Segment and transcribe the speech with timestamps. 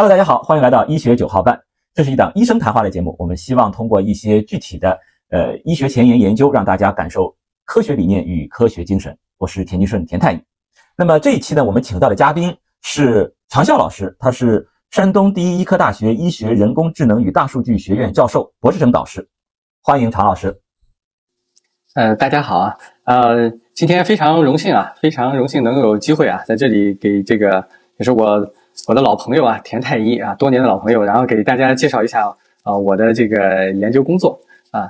[0.00, 1.60] Hello，大家好，欢迎来到医学九号半。
[1.92, 9.14] 这是一档医生谈话的节目，我们希望通过一些具体的呃医学前沿研究，让大家感受科学理念与科学精神。
[9.36, 10.42] 我是田金顺，田太医。
[10.96, 19.28] 那么这一期呢，我们请到的嘉宾是常笑老师，他是山东第一医科大学医学人工智能与大数据学院教授、博士生导师。
[19.82, 20.62] 欢迎常老师。
[21.94, 22.74] 呃，大家好啊，
[23.04, 28.50] 呃，今天非常荣幸啊，非常荣幸能够有机会啊，在这里给这个也是我。
[28.88, 32.26] 我的老朋友啊，田太医啊，多年的老朋友，然后给大家介绍一下
[32.62, 34.88] 啊，我的这个研究工作啊。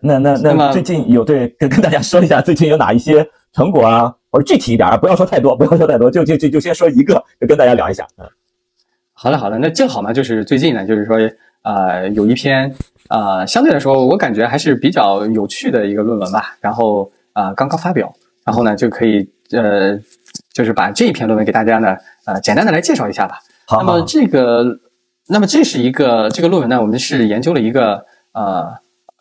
[0.00, 4.12] 那那那么最近有对跟跟大家说一下，最近有哪一些成果啊？
[4.30, 8.06] 或者具体一点啊，不要说太多，不要说太多，就就就就先说一个，就跟大家聊一下。
[8.18, 8.26] 嗯，
[9.12, 11.16] 好的好的，那正好嘛，就是最近呢，就是说
[11.62, 12.74] 呃，有一篇
[13.08, 18.12] 呃，相对来说我感觉还是比较有趣的一个论文吧，然后啊刚刚发表，
[18.44, 19.98] 然后呢就可以呃。
[20.56, 23.40] 就是把这一篇论文给大家呢，呃，简单的来介绍一下吧。
[23.66, 24.64] 好，那么这个，
[25.28, 28.72] 那么这是一个这个论文呢，我们是研究了一个呃，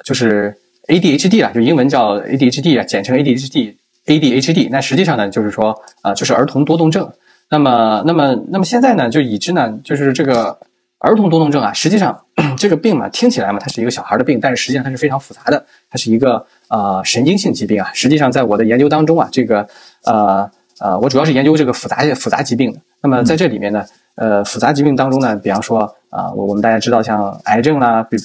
[0.05, 0.55] 就是
[0.87, 4.69] ADHD 啊，就英文叫 ADHD 啊，简称 ADHD，ADHD。
[4.71, 7.11] 那实际上呢，就是说啊，就是儿童多动症。
[7.49, 10.57] 那么，那么，那么现在呢，就已知呢，就是这个
[10.99, 12.17] 儿童多动症啊，实际上
[12.57, 17.91] 这个病嘛，听起来嘛，它是一个小孩的病，但是实际上它是非常复杂的，它是一个呃神经性疾病啊。
[17.93, 19.67] 实际上在我的研究当中啊，这个
[20.05, 20.49] 呃。
[20.79, 22.79] 呃，我主要是研究这个复杂复杂疾病的。
[23.01, 28.17] 那么在这里面呢，呃，复杂疾病当中呢，比方说啊，我我们大家知道，像癌症啦，比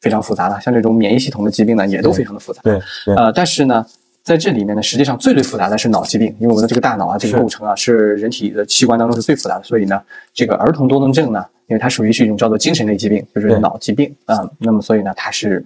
[0.00, 2.60] 非常复杂了，像这种免疫系统的疾病呢，也都非常的复杂。
[2.62, 2.78] 对，
[3.16, 3.86] 呃，但是呢，
[4.22, 9.64] 在这里面呢，实际上最最复杂的是脑疾病，因为我们的这个大脑啊，这个构成啊，是人体的器官当中是最复杂的。
[9.64, 10.02] 所以呢，
[10.34, 14.46] 这个儿童多动症呢，因为它属于是一种叫做精神类疾病，就是脑疾病啊。
[14.58, 15.64] 那么所以呢，它是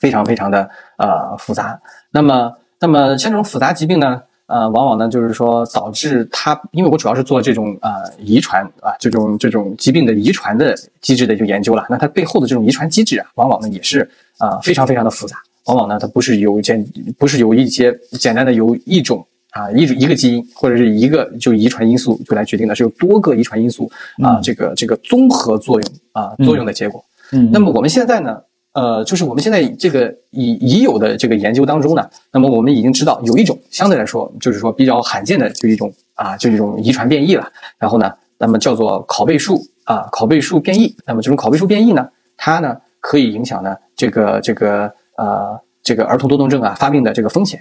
[0.00, 1.80] 非常非常的呃复杂。
[2.12, 4.22] 那么那么像这种复杂疾病呢？
[4.46, 11.84] 呃，往往呢，就是说导致它，因为我主要是做这种呃遗传啊，这种这种疾病的遗传的机制的一个研究了。
[11.90, 15.36] 那它背后的这种遗传机制啊，往往呢也是啊非常非常的复杂。
[15.64, 16.86] 往往呢，它不是由简，
[17.18, 23.90] 不是由一些简单的由一种啊一一个基因或者是一个就遗传因素就来决定的，是由多个遗传因素
[24.22, 27.04] 啊这个这个综合作用啊作用的结果。
[27.32, 28.40] 嗯，那么我们现在呢？
[28.76, 37.50] 呃，就是我们现在这个已已有的这个研究当中呢，那么我们已经知道有一种相对来说就是说比较罕见的就一种啊，就一种遗传变异了。
[37.78, 40.94] 然后呢，那么叫做拷贝数啊，拷贝数变异。
[41.06, 47.58] 那么这种拷贝数变异呢，它呢可以影响呢这个这个呃这个儿童多动症啊发病的这个风险。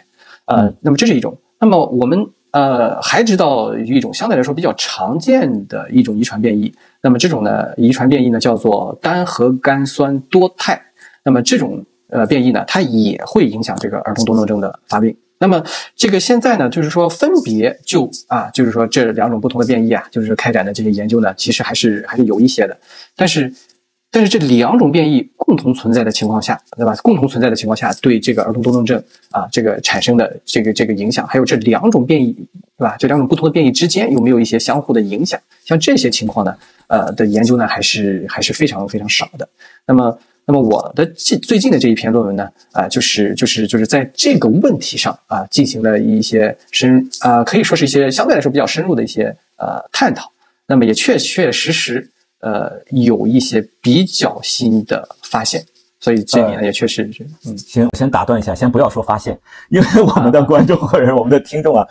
[0.48, 1.34] 呃，那么这是一种。
[1.58, 6.74] 那么我们呃还知道一种相对来说比较常见的一种遗传变异。
[7.00, 10.82] 那么这种呢遗传变异呢叫做单核苷酸多肽。
[11.26, 15.14] 那么这种呃变异呢，它也会影响这个儿童多动症的发病。
[15.38, 15.62] 那么
[15.98, 22.78] 这个现在呢，就是说分别就啊，就是说这两种不同的变异啊，就是开展的这些研究呢，其实还是还是有一些的。
[23.18, 23.52] 但是，
[24.10, 26.96] 但是这两种变异共同存在的情况下，对吧？
[27.04, 32.32] 共同存在的情况下，对这个儿童多动症啊，这个产生的这个这个影响，还有这两种变异，
[32.78, 32.96] 对吧？
[32.98, 35.38] 这两种不同的变异之间有没有一些相互的影响？
[35.66, 36.56] 像这些情况呢，
[36.88, 39.50] 呃的研究呢，还是还是非常非常少的。
[39.86, 40.18] 那么。
[40.48, 50.32] 那么我的近最近的这一篇论文呢，啊，就是就是就是在这个问题上啊，进行了一些深啊，可以说是一些相对来说比较深入的一些呃探讨。
[50.68, 52.10] 那么也确确实实
[52.42, 55.64] 呃有一些比较新的发现，
[56.00, 59.40] 所以这里呢也确实是嗯，行，先打断一下，先不要说发现，
[59.70, 61.84] 因为 我们的观众或者我们的听众啊，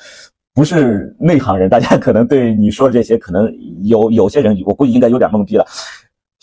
[0.54, 5.66] 不是内行人，大家可能对你说的这些可能有有些人，我估计应该有点懵逼了。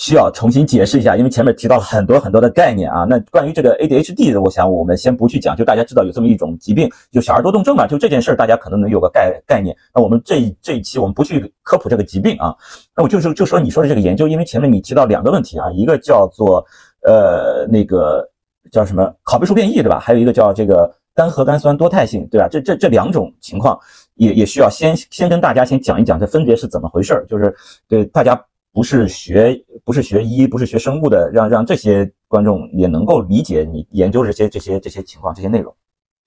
[0.02, 3.06] 需要重新解释一下，因为前面提到了很多很多的概念啊。
[3.08, 7.86] 那关于这个 ADHD 的，我想我们先不去讲，就大家知道有这么一种疾病，就小儿多动症嘛。
[7.86, 9.78] 就这件事儿，大家可能能有个概概念。
[9.94, 12.52] 那我们这一这一期我们不去科普这个疾病啊。
[12.98, 16.66] 那我就是就说你说的这个研究，因为前面你提到两个问题啊，一个叫做
[17.04, 18.28] 呃那个
[18.72, 20.00] 叫什么拷贝数变异对吧？
[20.00, 22.48] 还有一个叫这个单核苷酸多肽性对吧？
[22.50, 23.80] 这这这两种情况
[24.16, 27.56] 也也需要先先跟大家先讲一讲，这分别是怎么回事儿，就是
[27.88, 28.44] 对大家。
[28.74, 35.76] 不是学不是学医不是学生物的，让让这些观众也能够理解你研究这些这些这些情况这些内容。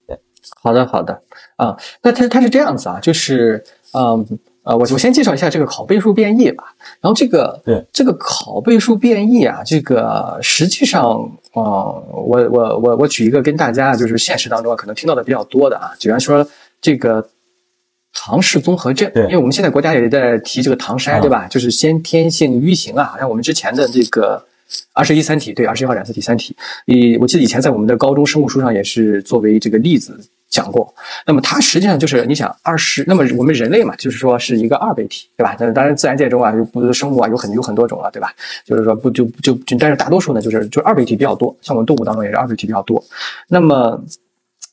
[0.07, 0.19] 对，
[0.61, 1.19] 好的好的
[1.55, 3.63] 啊，那它它是这样子啊，就是
[3.93, 4.23] 嗯
[4.63, 6.65] 呃，我我先介绍一下这个拷贝数变异吧。
[7.01, 11.03] 然后这个对这个拷贝数变异啊，这个实际上
[11.53, 16.47] 啊，我我我我举一个跟大家就是现实当中可能听到的比较多的啊，比方说
[16.79, 17.27] 这个。
[18.17, 21.45] 唐氏综合症，对，因为我们现在国家也在提这个唐筛，对吧？
[21.47, 24.41] 就是先天性淤型啊，好像我们之前的这个
[24.93, 26.55] 二十一三体，对，二十一号染色体三体。
[26.85, 30.17] 以我记得以前在我们的高中生物书上也是作为这个例子
[30.49, 30.91] 讲过。
[31.27, 35.53] 那么它实际上就是你想二十，那么我们人类嘛，就是说是一个二倍体，对吧？
[35.59, 38.33] 但是当然自然界中啊，不生物啊有很有很多种了，对吧？
[38.65, 43.03] 就是说不就就就，但是大多数呢就是就二倍体比较多，像我们动物当中也是二倍体比较多。
[43.49, 44.01] 那么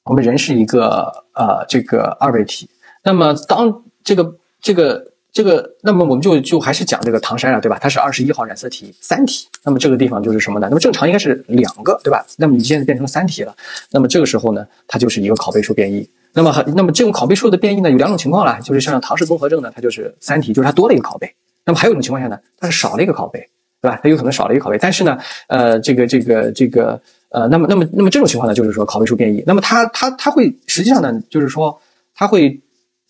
[0.04, 2.70] 我们人是一个呃这个二倍体。
[3.04, 5.08] 那么当这个这个。
[5.34, 7.78] 这个，那么我们就就还是讲这个唐山了，对吧？
[7.80, 10.66] 它是二十一号染色体三体，那么这个地方就是什么呢？
[10.68, 12.22] 那么正常应该是两个，对吧？
[12.36, 13.56] 那么你现在变成三体了，
[13.90, 16.06] 那么这个时候呢，它就是一个拷贝数变异。
[16.34, 21.34] 那么，那么这种拷贝数的变异呢，有两种情况了，就是像唐氏综合症呢，它就是三体，就是它多了一个拷贝。
[21.64, 23.40] 那么还有一种情况下呢，它是少了一个拷贝，
[23.80, 23.98] 对吧？
[24.02, 25.16] 它有可能少了一个拷贝，但是呢，
[25.46, 27.00] 呃，这个这个这个，
[27.30, 29.42] 呃，那么那么那么这种情况呢，就是说拷贝数变异。
[29.46, 31.80] 那么它它它会实际上呢，就是说
[32.14, 32.60] 它会。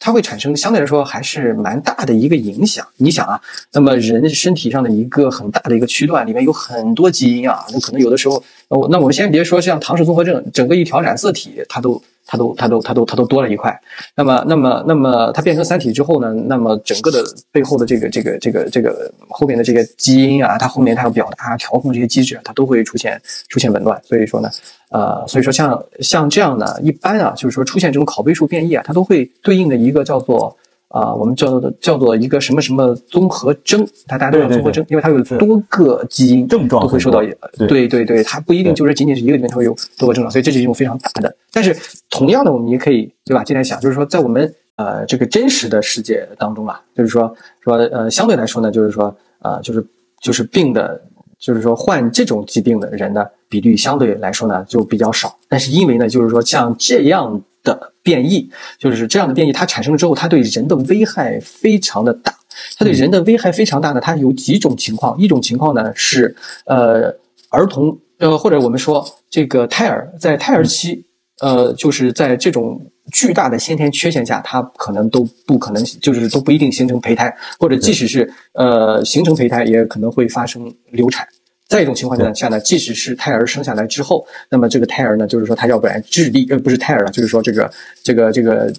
[0.05, 2.85] 它会产生相对来说还是蛮大的一个影响。
[2.97, 3.41] 你想啊，
[3.73, 8.43] 那么人身体上的一个很大的一个区段里面有很多基因啊，那可能有的时候，
[8.91, 12.03] 那我们先别说像唐氏综合症，整个一条染色体它都。
[12.33, 13.79] 它都它都它都它都多了一块，
[14.17, 16.33] 那么那么那么它变成三体之后呢？
[16.33, 23.21] 那么整个的背后的这个这个这个这个后面的这个基因啊，它后面它要表达调控这些机制，它都会出现
[23.51, 24.01] 出现紊乱。
[24.03, 24.49] 所以说呢，
[24.89, 30.57] 呃，所以说像像这样呢，一般啊，就是说出现这种拷贝数变异啊，它都会对应的一个叫做。
[30.93, 37.23] 啊，我们叫做叫做一个什么什么综合征，它大家都叫综合征，因为它有多个基因症状都会受到，
[37.67, 41.35] 对对对，它不一定就是仅仅是一个里面它会有多个症状，所以这是一种非常大的。
[41.51, 41.75] 但是
[42.11, 43.43] 同样的，我们也可以对吧？
[43.43, 49.83] 今天想就是说，在我们呃这个真实的世界当中啊，就是说说呃相对来说呢，就是说呃就是
[50.21, 51.01] 就是病的，
[51.39, 55.35] 就是说患这种疾病的人呢比例相对来说呢就比较少。
[55.49, 57.43] 但是因为呢，就是说像这样。
[57.63, 62.35] 的变异就是这样的变异，它产生了之后，它对人的危害非常的大。
[62.77, 65.19] 它对人的危害非常大呢，它有几种情况。
[65.19, 66.35] 一种情况呢是，
[66.67, 67.05] 呃，
[67.49, 71.03] 儿童，呃，或者我们说这个胎儿在胎儿期，
[71.41, 72.79] 呃，就是在这种
[73.11, 81.27] 巨大的先天缺陷下，它可能都不可能，就是都不一定形成胚胎，或者即使是呃形成胚胎，也可能会发生流产。
[81.73, 87.73] 再一种情况下呢，即使是胎儿生下来之后，那么这个胎儿呢，就是说他要不然智力呃不是胎儿了，就是说这个
[88.03, 88.73] 这个这个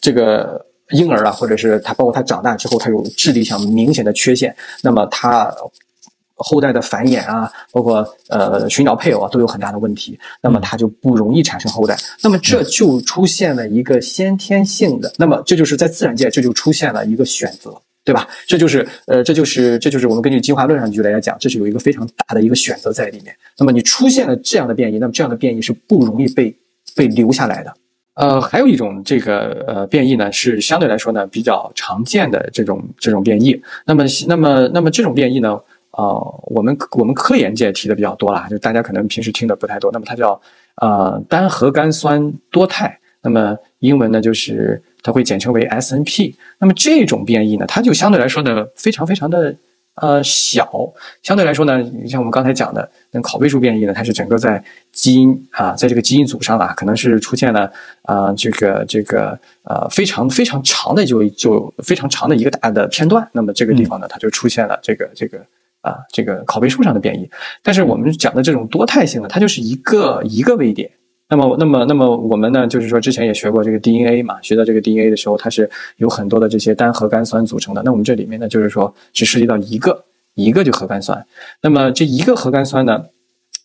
[0.00, 5.54] 这个婴儿啊，或者是他包括他长大之后，他有智力上明显的缺陷，那么他
[6.36, 17.78] 后代的繁衍啊，包括呃寻找配偶啊，都有很大的问题，那么他就不容易产生后代，那么这就出现了一个先天性的，那么这就是在自然界这就出现了一个选择。
[18.08, 18.26] 对吧？
[18.46, 23.36] 这就是，呃，这就是，这就是我们根据进化论上举例来讲，这是有一个非常大的一个选择在里面。
[23.58, 26.56] 那么你出现了这样的变异，那么这样的变异是不容易被
[26.96, 27.74] 被留下来的。
[28.14, 33.60] 呃，还有一种这个呃变异呢，是相对来说呢比较常见的这种这种变异。
[33.84, 39.92] 那么那么那么这种变异呢，呃，我们我们科研界提的比较多了，就大家可能平时听的不太多。
[39.92, 40.40] 那么它叫
[40.76, 44.82] 呃单核苷酸多肽，那么英文呢就是。
[45.02, 49.54] 它会简称为 SNP，那么这种变异呢，它就相对来说呢，非常非常的
[49.94, 50.68] 呃小。
[51.22, 54.62] 相对来说呢，你像我们刚才讲的那拷贝数变异呢，它是整个在
[54.92, 57.70] 基因啊，在这个基因组上啊，可能是出现了
[58.02, 63.28] 啊这个这个呃非常非常长的就就非常长的一个大的片段。
[63.32, 65.38] 那么这个地方呢，它就出现了这个这个
[65.80, 67.30] 啊这个拷贝数上的变异。
[67.62, 70.90] 但是我们讲的这种多态性呢，它就是一个一个位点。
[71.30, 72.66] 那么，那么，那么我们呢？
[72.66, 77.82] 就是说，之前也学过这个 DNA 嘛，学到这个 DNA 的时候，它是有很多的这些单核苷酸组成的。
[77.84, 80.02] 那我们这里面呢，就是说只涉及到一个
[80.34, 81.22] 一个就核苷酸。
[81.60, 83.04] 那么这一个核苷酸呢，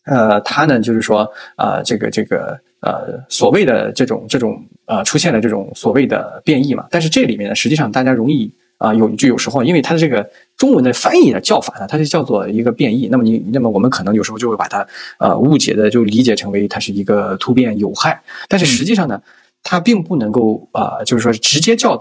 [0.05, 6.85] 呃，它呢就是说啊，这个这个呃，所谓的这种这种呃出现了这种所谓的变异嘛。
[6.91, 8.51] 但是这里面呢，实际上大家容易。
[8.79, 10.29] 啊，有就有时候，因为它的这个
[10.63, 13.09] 中文的翻译的叫法呢，它是叫做一个变异。
[13.11, 14.87] 那么你，那么我们可能有时候就会把它
[15.19, 18.17] 呃误解的就理解成为它是一个突变有害。
[18.47, 19.21] 但是实际上呢，
[19.61, 21.99] 它并不能够啊，就是说直接叫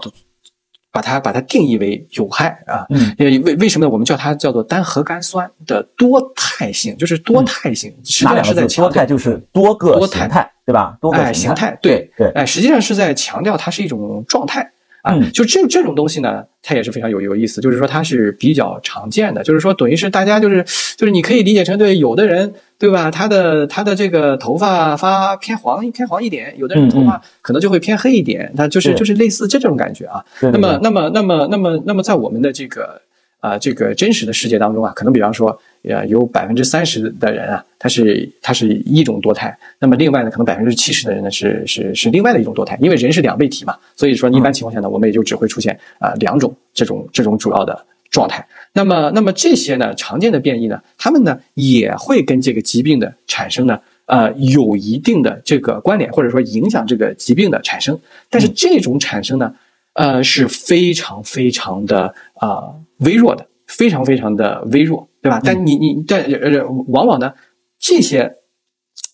[0.93, 2.87] 把它把它定义为有害啊。
[3.19, 3.89] 为为为什么呢？
[3.89, 7.93] 我们叫它叫做单核苷酸的多态性，就是多态性。
[8.05, 8.89] 实际上是在强调？
[8.89, 10.97] 多态就是多个形态，对吧？
[11.01, 11.77] 多个形态。
[11.81, 12.31] 对对。
[12.31, 14.71] 哎，实际上是在强调它是一种状态。
[15.03, 20.63] 啊，就这这种东西呢，它也是非常有有意思，就是说它是比较常见的，就是说等于是大家就是
[20.97, 30.23] 就是你可以理解成对有的人对吧，他的他的这个头发发偏黄偏黄一点，有的人头发可能就会偏黑一点，他就是就是类似这种感觉啊。
[30.39, 33.01] 那么那么那么那么那么在我们的这个。
[33.43, 48.47] 啊，这个真实的世界当中啊，可能比方说，呃，有百分之三十的人啊，他是他是一种多态，那么另外呢，可能百分之七十的人呢是是是另外的一种多态，因为人是两倍体嘛，所以说一般情况下呢，我们也就只会出现啊两种这种这种主要的状态。
[48.71, 57.99] 那么，那么这些呢常见的变异呢，它们呢也会跟这个疾病的产生呢，呃，有一定的这个关联，或者说影响这个疾病的产生。
[58.29, 59.53] 但是这种产生呢，
[59.95, 65.41] 呃，是非常非常的啊微弱的，非常非常的微弱，对吧？
[65.43, 67.33] 但你你但呃，往往呢
[67.79, 68.35] 这些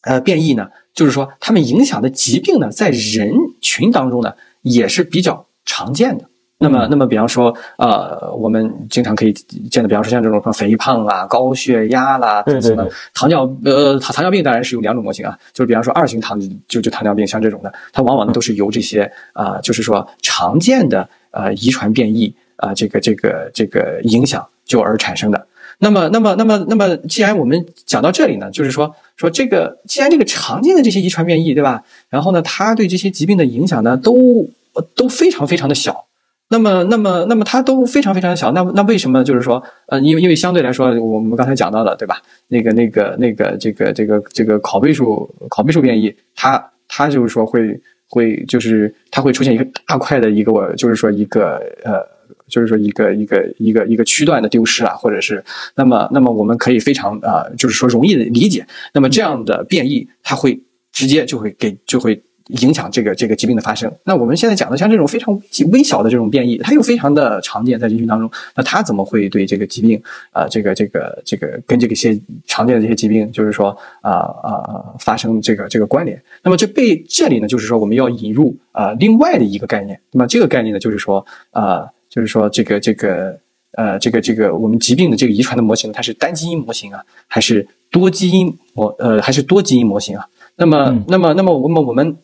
[0.03, 6.25] 呃变异呢，就是说它们影响的疾病呢，在人群当中呢也是比较常见的。
[6.61, 25.47] 那么，那么，比方说，呃，我们经常可以见的，比方说像这种什么肥胖啊、高血压啦，对对对，糖尿，呃，糖糖尿病当然是有两种模型啊，就是比方说二型糖就就糖尿病，像这种的，它往往都是由这些啊，就是说常见的呃遗传变异啊，这个这个这个影响就而产生的。
[25.81, 31.83] 那么，那么，那么，那么，既然我们讲到这里呢，就是说说这个，既然这个常见的这些遗传变异，对吧？
[32.09, 34.49] 然后呢，它对这些疾病的影响呢，都
[34.95, 36.05] 都非常非常的小。
[36.49, 38.51] 那么，那么，那么它都非常非常的小。
[38.51, 42.21] 那那为什么就是说，呃，因为因为相对来说，我们刚才讲到的，对吧？
[42.47, 52.03] 那个那个那个这个这个这个拷贝数拷贝数变异，它它就是说会会就是它会出现一个大块的一个就是说一个呃
[52.49, 55.43] 就是说一个一个一个一个区段的丢失啊，或者是
[55.75, 58.65] 那么那么我们可以非常啊就是说容易的理解。
[58.93, 60.59] 那么这样的变异，它会
[60.91, 62.21] 直接就会给就会。
[62.63, 63.93] 影响这个这个疾病的发生。
[64.03, 65.39] 那我们现在讲的像这种非常
[65.71, 68.27] 微小的这种变异，它又非常的常见在人群当中。
[68.55, 70.01] 那它怎么会对这个疾病
[70.31, 73.69] 啊，这个这个这个跟这个些常见的这些疾病，就是说
[74.01, 76.19] 啊啊发生这个这个关联？
[76.41, 80.01] 那么这被这里呢，就是说我们要引入啊另外的一个概念。
[80.11, 83.39] 那么这个概念呢，就是说啊，就是说这个这个
[83.73, 90.27] 呃这个这个我们疾病的这个遗传的模型，它是单基因模型啊，还是多基因模呃还是多基因模型啊？
[90.55, 92.17] 那么那么那么我们我们。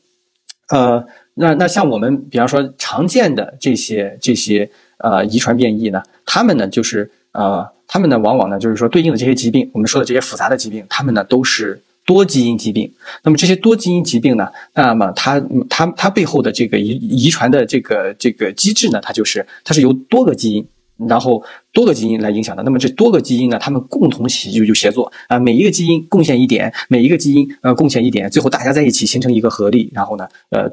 [0.70, 12.94] 呃，那那像我们比方说常见的这些这些呃遗传变异呢，他们呢就是呃，他们呢往往呢就是说对应的这些疾病，我们说的这些复杂的疾病，他们呢都是多基因疾病。
[13.24, 20.66] 那么这些多基因疾病呢，那么它它它背后的这个遗遗传的这个这个机制呢，它就是它是由多个基因。
[21.10, 21.44] 然后
[21.74, 30.72] 多个基因来影响的，那么这多个基因呢，它们共同协就就协作啊，每一个基因贡献一点，每一个基因呃贡献一点，最后大家在一起形成一个合力，然后呢呃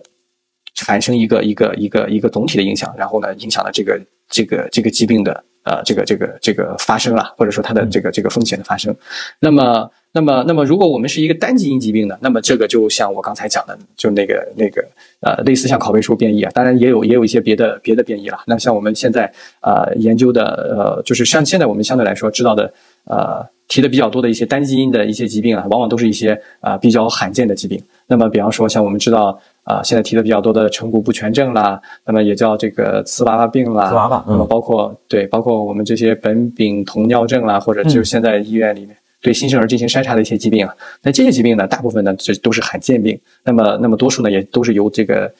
[0.76, 8.94] 产生一个一个一个一个总体的影响，然后呢影响了这个这个这个疾病的呃这个这个这个发生了，或者说它的这个这个风险的发生，
[9.40, 9.90] 那么。
[10.14, 12.14] 那么，那么如果我们是一个单基因疾病呢？
[12.20, 14.86] 那么这个就像我刚才讲的，就那个那个
[15.20, 18.38] 呃，类似像拷贝数变异啊，当然也有也有一些别的别的变异了。
[18.46, 22.70] 那像我们现在呃研究的呃，就是像现在我们相对来说知道的
[23.04, 23.42] 呃
[23.72, 27.82] 提的比较多的一些单基因的一些疾病啊，往往都是一些啊比较罕见的疾病。
[28.06, 38.94] 那么比方说像我们知道啊，现在提的比较多的成骨不全症啦，那么也叫这个瓷娃娃病啦，瓷娃娃，那么包括对包括我们这些苯丙酮尿症啦，或者就是现在医院里面。
[39.24, 45.32] 对新生儿进行筛查的一些疾病啊，那这些疾病呢，大部分呢这都是罕见病，那么那么多数呢也都是由这个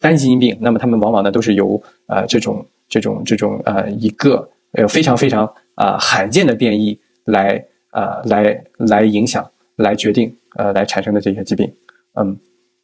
[0.00, 7.62] 单基因病，那么他们往往呢都是由呃这种这种这种呃一个呃非常非常啊罕见的变异来
[7.96, 11.72] 呃来来影响来决定呃来产生的这些疾病，
[12.20, 12.38] 嗯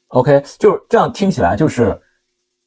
[0.09, 1.95] ，OK，就是这样听起来就是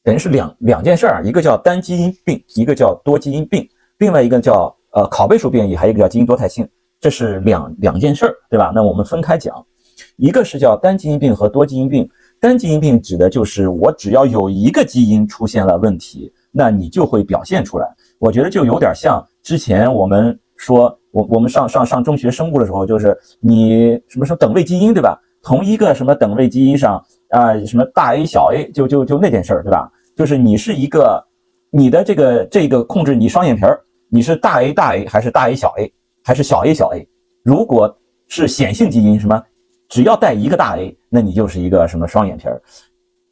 [0.04, 6.68] 等于是两两件事儿，一个叫单基因病，一个叫多基因病，另外一个叫呃拷贝数变异，还有一个叫基因多态性。
[6.98, 8.72] 这是两两件事儿，对吧？
[8.74, 9.54] 那我们分开讲，
[10.16, 12.08] 一个是叫单基因病和多基因病。
[12.40, 17.86] 单基因病指的就是我只要有一个基因出现了问题，那你就会表现出来。
[18.18, 25.18] 我觉得就有点像之前我们说，我我们上上上中学生物的时候，就是你什么什么等位基因，对吧？
[25.42, 29.90] 同一个什么等位基因上啊，什么大 A 小 A，就就就那件事儿，对吧？
[30.14, 31.24] 就是你是一个
[31.70, 33.80] 你的这个这个控制你双眼皮儿，
[34.10, 35.90] 你是大 A 大 A 还是大 A 小 A？
[36.22, 37.08] 还是小 a 小 a，
[37.44, 37.96] 如果
[38.26, 39.42] 是显性基因，什么
[39.88, 42.60] 只要带一个大 A，那你就是一个什么双眼皮儿。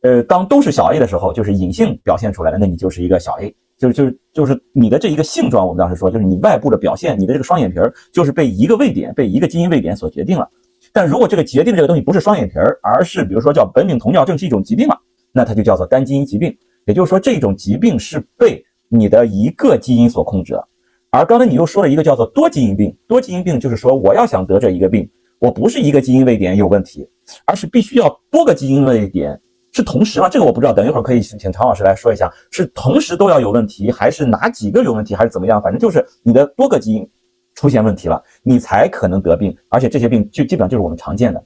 [0.03, 10.49] 呃，当都是小 a 的时候，就是隐性表现出来了，那你就是一个小 a，就是就是就是你的这一个性状，我们当时说，就是你外部的表现，你的这个双眼皮儿就是被一个位点，被一个基因位点所决定了。
[10.93, 14.97] 但如果这个决定这个东西不是双眼皮儿，而是比如说叫苯丙酮尿症是一种疾病了，
[15.33, 16.57] 那它就叫做单基因疾病。
[16.87, 20.69] 也就是说，这种疾病是被你的一个基因所控制的。
[21.11, 27.09] 而刚才你又说了一个叫做多基因病，多基因病就是说我要想得这一个病，我不是一个基因位点有问题，
[27.47, 29.41] 而是必须要多个基因位点
[29.75, 30.29] 是同时吗？
[30.29, 35.61] 这个我不知道，等一会儿可以请常老师来说一下，是同时都要有问题，还是哪几个有问题，还是怎么样？
[35.61, 37.07] 反正就是你的多个基因
[37.55, 41.45] 出现问题了，你才可能得病，而且这些病就基本上就是我们常见的。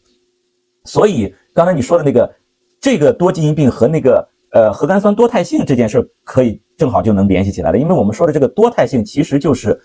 [0.85, 2.33] 所以刚才你说的那个
[2.81, 6.63] 这个多基因病和那个呃核苷酸多态性这件事可以。
[6.79, 9.77] 正好就能联系起来了，因为我们说的这个多态性其实就是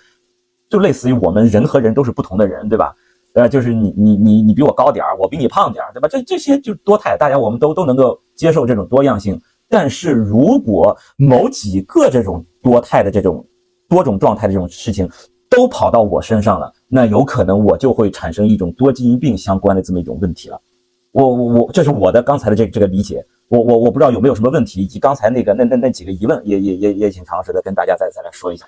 [0.69, 2.93] 就类似于我们人和人都是不同的人，对吧？
[3.33, 6.07] 呃，就是你你你你比我高点儿，我比你胖点儿，对吧？
[6.07, 9.39] 这这些就是多态，大家我们都都能够接受这种多样性。
[9.69, 13.43] 但是如果某几个这种多态的这种
[13.89, 15.09] 多种状态的这种事情
[15.49, 20.61] 都跑到我身上了，那有可能我就会产生一种多基因病相关的这么一种问题了。
[21.11, 23.25] 我我我，这是我的刚才的这这个理解。
[23.49, 28.65] 我我我不知道有没有什么问题，以及刚才那个那那那几个疑问，也也也也请常老师的跟大家再再来说一下。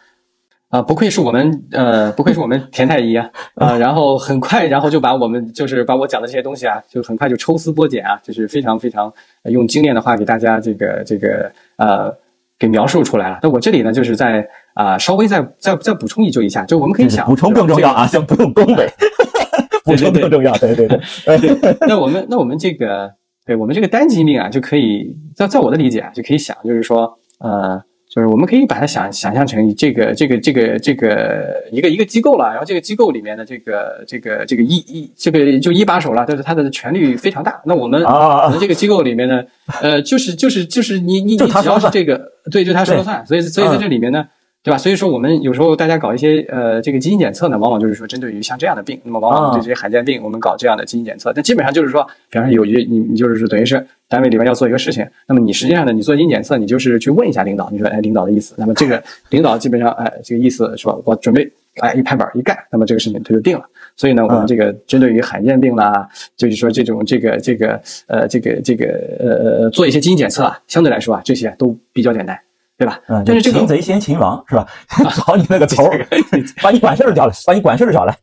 [0.69, 12.13] 啊，不愧是我们，呃，不愧是我们田太医啊，啊，然后很快，然后就把我们就是把我讲的这些东西啊，就很快就抽丝剥茧啊，就是非常非常用精炼的话给大家这个这个呃
[12.59, 13.39] 给描述出来了。
[13.41, 18.89] 那我这里呢，就是在啊稍微再再再补充一句一下，就我们可以想补充更重要啊，先不用恭维，
[19.85, 21.77] 补充更重要，对对 对。
[21.87, 23.13] 那我们那我们这个
[23.45, 27.81] 对我们这个单基因病啊，就可以在在我的理解啊，就可以想，就是说呃。
[28.15, 37.61] 就是我们可以把它想想象成这个这个这个这个一个一个机构了，然后这个机构里面的这个这个这个一一这个就一把手了，但是他的权力非常大。
[37.65, 39.43] 那我们我们这个机构里面呢，
[39.81, 43.25] 呃，就是就是就是你你你只要是这个对，就他说了算。
[43.25, 44.25] 所以所以在这里面呢。
[44.65, 44.77] 对吧？
[44.79, 51.31] 所以说我们有时候大家搞一些呃这个基因检测呢，往往就是说针对于像这样的病，那么往往对这些罕见病，我们搞这样的基因检测。
[51.31, 60.97] 但基本上就是说，比方说有一你你就是说等于是单位里边要做一个事情，那么你实际上呢，你做基因检测，你就是去问一下领导，你说哎领导的意思，那么这个领导基本上哎这个意思是吧？
[61.05, 61.47] 我准备
[61.81, 63.63] 哎一拍板一干，那么这个事情他就定了。
[63.95, 68.87] 所以呢，我们这个针对于罕见病啦，就是说这种这个这个呃这个这个
[69.19, 72.35] 呃呃做一些基因检测啊，相对来说啊这些都比较简单。
[72.77, 72.99] 对吧？
[73.07, 74.67] 嗯，但是这个擒贼先擒王是吧？
[75.25, 75.89] 找你那个头，
[76.61, 78.17] 把你管事儿的叫来，把你管事儿的找来，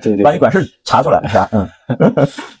[0.00, 1.48] 对对， 把你管事儿查出来是吧？
[1.52, 1.68] 嗯，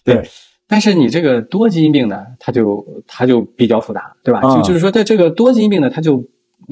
[0.04, 0.22] 对。
[0.68, 4.40] 但是你这个多基因病呢，它就它就比较复杂，对吧？
[4.42, 6.22] 就就是说，在这个多基因病呢，它就。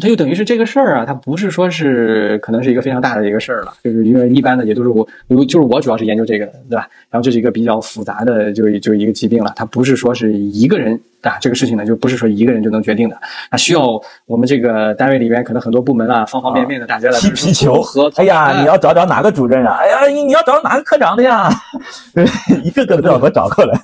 [0.00, 5.07] 它就等于是这个事儿啊，它不是说是可能是一个非常大的一个事儿了，就是因为一般的也都是我，
[5.47, 6.88] 就是我主要是研究这个，对吧？
[7.11, 13.17] 然后这是一个比较复杂的，就就一个疾病了，它不是说是一个人啊，这个事情呢就不是说一个人就能决定的，
[13.50, 18.11] 它需要我们这个单位里边可能很多部门啊，方方面面的大家来踢皮球和。
[18.17, 19.78] 哎呀，你要找找哪个主任啊？
[19.81, 21.50] 哎呀，你你要找哪个科长的呀？
[22.14, 22.25] 对
[22.62, 23.79] 一个个都要给我找过来。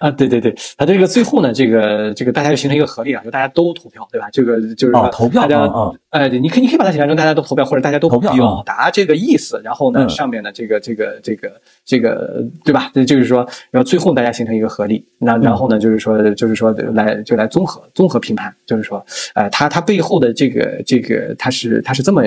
[0.00, 4.28] 啊，对对对，它这个最后呢，这个这个大家就形成一个合力啊，就大家都投票，对吧？
[4.32, 5.49] 这个就是说投票。
[5.58, 12.90] 啊，哎，对，你可以你可以把它想象成大家都投票，或者大家都投票表达这个意思，然后呢，上面的这个这个这个这个，对吧？
[12.94, 22.22] 这就是说，然后最后大家形成一个合力，那然后呢，就是说，就是说来就来综合综合评判，就是说，呃，它它背后的这个这个，它是它是这么，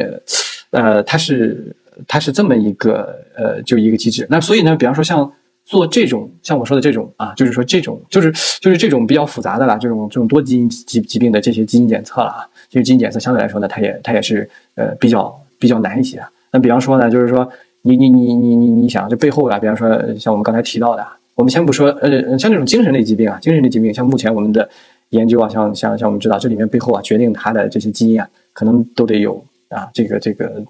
[0.72, 1.76] 呃，它是
[2.08, 4.26] 它是这么一个呃，就一个机制。
[4.30, 5.32] 那所以呢，比方说像。
[5.66, 16.20] 做这种像我说的这种啊，就是说这种就是就是这种比较复杂的啦，这种这种多基因疾疾病的这些基因检测了啊，其实基因检测相对来说呢，它也它也是呃比较比较难一些。
[16.52, 17.48] 那比方说呢，就是说
[17.84, 21.06] 你你你你你你想这背后啊，比方说像我们刚才提到的，
[21.36, 22.10] 我们先不说呃
[22.40, 24.68] 像这种精神类疾病啊，精神类疾病像目前我们的
[25.10, 30.64] 研究啊，像像像我们知道这里面背后啊决定它的这些基因啊，可能都得有啊这个这个。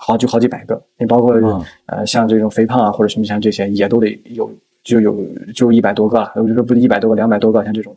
[0.00, 1.34] 好就好几百个，你包括
[1.86, 4.48] 呃像这种肥胖啊或者什么像这些也都得有
[4.84, 5.12] 就有
[5.52, 7.96] 就一百多个了，我就说不一百多个两百多个像这种，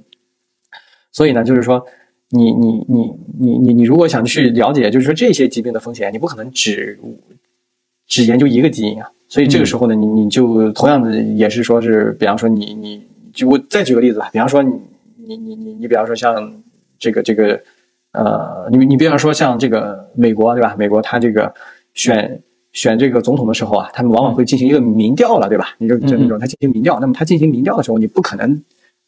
[1.11, 1.85] 所以呢就是说
[2.31, 6.97] 你你你你你你如果想去了解就是说这些疾病的风险，你不可能只
[8.07, 14.71] 只研究一个基因啊，所以这个时候呢你你就同样的也是说是比方说你你就我再举个例子吧，比方说你
[15.17, 16.51] 你你你你比方说像
[16.97, 17.61] 这个这个
[18.13, 20.75] 呃你你比方说像这个美国对吧？
[20.77, 21.53] 美国它这个。
[21.93, 22.41] 选
[22.71, 25.75] 选这个总统的时候啊，他们往往会进行一个民调了，对吧？
[25.77, 28.63] 你就就那种他进行民调，那么他进行民调的时候，你不可能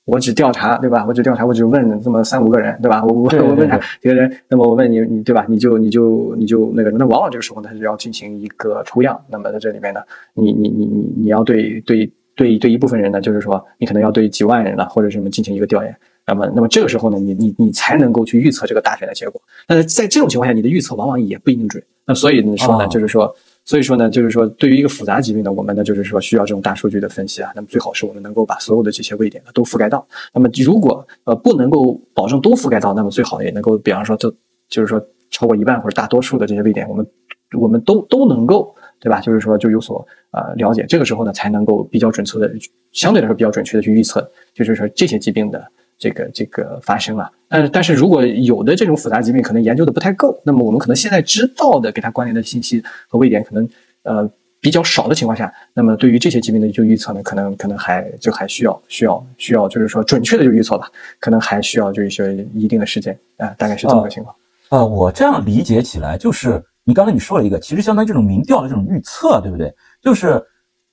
[0.06, 1.06] 我只调查，对吧？
[1.08, 3.04] 我只调查，我只问这么三五个人，对吧？
[3.06, 5.46] 我我 我问他几个人，那么我问你，你对吧？
[5.48, 9.20] 你就你就你就那个，那往往这个时候呢，他是要进行一个抽样。
[9.30, 10.02] 那么在这里面呢，
[10.34, 15.96] 你你你你你要对对对对一部分人呢，就是说你可能要对几万人呢，或者什么进行一个调研。
[16.26, 19.42] 那么那么这个时候呢，你你你才能够去预测这个大选的结果。
[19.68, 21.84] 但是在这种情况下，你的预测往往也不一定准。
[22.06, 23.34] 那所以你说呢，就是说，
[23.65, 27.49] 所以说呢，就是说，对于一个复杂疾病呢，我们呢，就是说需要这种大数据的分析啊。
[27.56, 30.06] 那么最好是我们能够把所有的这些位点呢都覆盖到。
[30.34, 34.30] 那么如果呃不能够保证都覆盖到，那么最好也能够，比方说，就
[34.67, 37.08] 就是说超过一半或者大多数的这些位点，我们
[37.54, 39.21] 我们都都能够，对吧？
[39.21, 40.86] 就是说就有所呃了解。
[40.88, 42.54] 这个时候呢，才能够比较准确的，
[42.91, 45.65] 相对来说比较准确的去预测，就是说这些疾病的。
[46.04, 53.70] 这个这个发生了，但但是如果有的这种复杂疾病可能研究的不太够，那么我们可能现在知道的给它关联的信息和位点可能
[54.04, 64.36] 呃比较少的情况下，那么对于这些疾病的就预测呢，可能可能还就还需要需要需要就是说准确的就预测吧，可能还需要就一些一定的时间啊，大概是这么个情况。
[64.70, 69.74] 呃，我这样理解起来就是你刚才你说了一个，其实相当于这种民调的这种预测，对不对？
[70.02, 70.44] 就是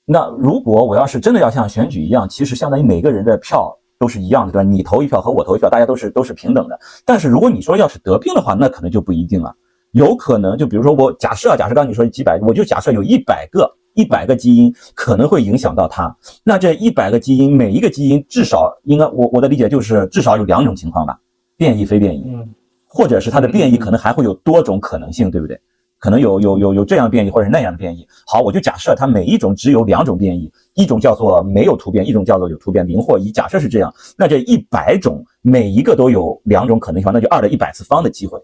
[0.05, 4.67] 那如果我要是真的要像选举一样，其实相当于每个人的票都是一样的，对吧？
[4.67, 6.79] 你投一票和我投一票，大家都是都是平等的。
[7.05, 9.55] 但是如果你说要是得病的话，那可能就不一定了。
[9.91, 16.13] 有可能就比如说我假设啊，假设刚你说几百，我就假设有一百个一百个基因可能会影响到它。
[16.43, 21.19] 那这一百个基因，每一个基因至少应该我我的理解就是至少有两种情况吧，
[21.55, 22.49] 变异非变异，嗯
[22.93, 25.57] 或者是它的变异可能还会有多种可能性，对不对？
[26.01, 28.05] 可能有有有有这样的变异，或者那样的变异。
[28.25, 33.31] 好，我就假设它每一种只有两种变异，一种叫做没有突变，一种叫做有突变，零或一。
[33.31, 38.41] 假设是这样，那这一百种每一个都有两种可能性，那就二的一百次方的机会，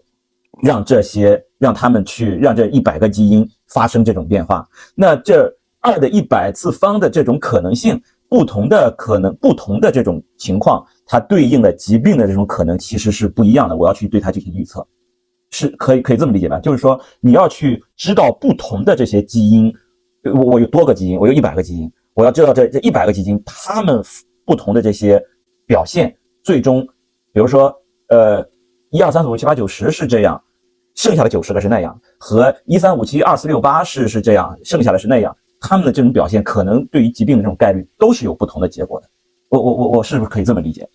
[0.62, 4.64] 让这些让他们去让这一百个基因发生这种变化。
[4.94, 13.76] 那这二的一百次方的这种可能性，不同的可能不同的这种情况，它对应的疾病的这种可能其实是不一样的。
[13.76, 14.86] 我要去对它进行预测。
[15.50, 16.58] 是可以可以这么理解吧？
[16.60, 19.72] 就是说你要去知道不同的这些基因，
[20.34, 24.02] 我我有多个基因，我有一百个基因，我要知道这这一百个基因它们
[24.44, 25.22] 不同的这些
[25.66, 26.86] 表现，最终，
[27.32, 27.74] 比如说
[28.08, 28.46] 呃
[28.90, 30.42] 一二三四五六七八九十是这样，
[30.94, 39.08] 剩下的九十个是那样，和一三五七二四六八是是这样，剩下的是那样，他们的这种表现可能对于疾病的这种概率都是有不同的结果的。
[39.48, 40.88] 我我我我是不是可以这么理解？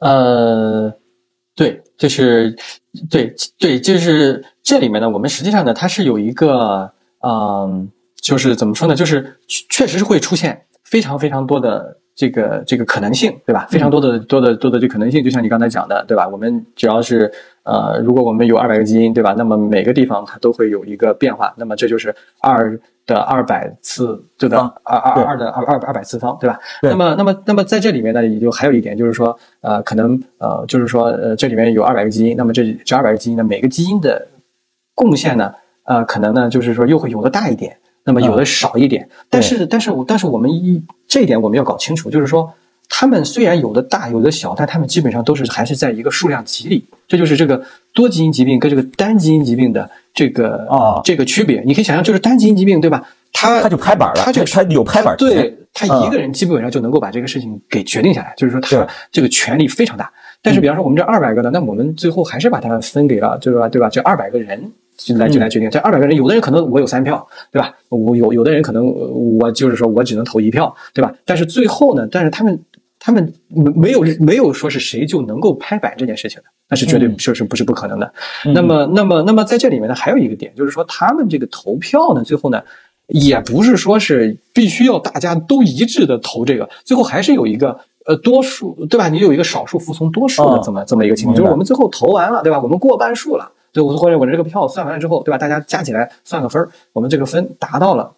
[0.00, 0.92] 呃，
[1.54, 2.54] 对，就是
[3.10, 6.92] 对对，就是这里面呢，我们实际上呢，它是有一个，
[7.26, 7.88] 嗯，
[8.20, 13.66] 就是怎么说呢，就是确实是会出现非常非常多的这个这个可能性，对吧？
[13.68, 16.28] 非常多的多的多的这可能性，就像你刚才讲的，对吧？
[16.28, 17.30] 我们只要是
[17.64, 19.34] 呃，如果我们有二百个基因，对吧？
[19.36, 26.58] 那么每个地方它都会有一个变化，那么这就是二的二百次，对的，二二二的二二二百次方，对吧？
[26.80, 34.26] 对那么那么那么在这里面呢，也就还有一点就是说，呃，可能呃，就是说呃，这里面有二百个基因，那么这这二百个基因呢，每个基因的
[34.94, 42.52] 贡献呢，呃，可能呢就是说又会有的大一点，那么有的少一点，但是但是我但是我们一这一点我们要搞清楚，就是说。
[42.86, 47.60] 他们虽然有的大有的小，但他们基本上都是还是在一个数量级里，这就是这个
[47.94, 51.62] 多基因疾病跟这个单基因疾病的这个哦这个区别。
[51.66, 53.06] 你可以想象，就是单基因疾病，对吧？
[53.32, 60.08] 他他就拍板了，他就他有拍板，对他一个人基本上就能够把这个事情给决定下来，就是说他这个权力非常大。
[60.40, 63.88] 但是比方说我们这二百个呢，那我们最后还是把它分给了，就是吧，对吧？
[63.88, 67.74] 这二百个人就来就来决定，这二百个人，有的人可能我有三票，对吧？
[67.88, 71.12] 我有有的人可能呃我就是说我只能投一票，对吧？
[71.24, 72.56] 但是最后呢，但是他们
[73.04, 78.10] 他们没没有没有说是谁就能够拍板这件事情的，那是绝对嗯是是不是不可能的。
[78.46, 82.62] 嗯那么那么那么在这里面呢，还有一个点就是说，他们这个投票呢，最后呢。
[83.08, 89.10] 也不是说是必须要大家都一致的投这个，最后还是有一个呃多数，对吧？
[89.10, 92.58] 你有一个少数服从多数的哦这么、这么一个情况，就是我们最后投完了，对吧？
[92.58, 95.36] 我们过半数了，对，我或者我这个票算完了之后，对吧？
[95.36, 98.10] 大家加起来算个分儿，我们这个分达到了。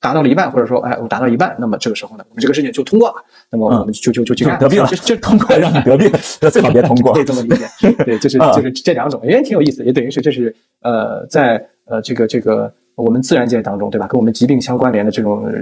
[0.00, 3.14] 达到了一半，或者说，哎，我达到一半，那么这个时候呢，我们这个事情就通过了，
[3.50, 6.10] 那么我们就就就就得病了就就，通过 让你得病，
[6.50, 7.24] 最好别通过可以。
[7.24, 7.66] 这么理解。
[8.04, 14.06] 对，就是啊就是这两种，也挺有意思，也等于是这是呃，在呃这个这个我们自然界当中，对吧？
[14.06, 15.52] 跟我们疾病相关联的这种，呃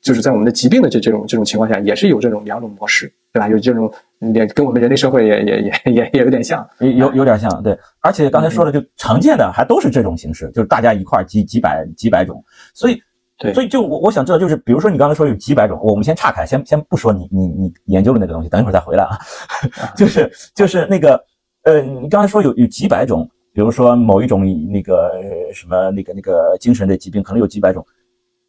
[0.00, 3.48] 就是在我们的疾病的这这种这种情况下，也是有这种两种模式，对吧？
[3.48, 3.92] 有这种
[4.34, 6.66] 也跟我们人类社会也也也也也有点像。
[6.80, 12.42] 有有点像，对，而且刚才说的就常见的还都是这种形式，就是大家一块儿几几百几百种，
[12.74, 13.00] 所以
[13.42, 19.18] 对所以就我我想知道，就是比如说你刚才说有几百种，我们先岔开，先先不说你你你研究的那个东西，等一会儿再回来啊，
[19.96, 21.22] 就是就是那个
[21.64, 27.84] 呃，你刚才说有有几百种，比如说某一种那个呃什么那个那个精神类疾病，可能有几百种。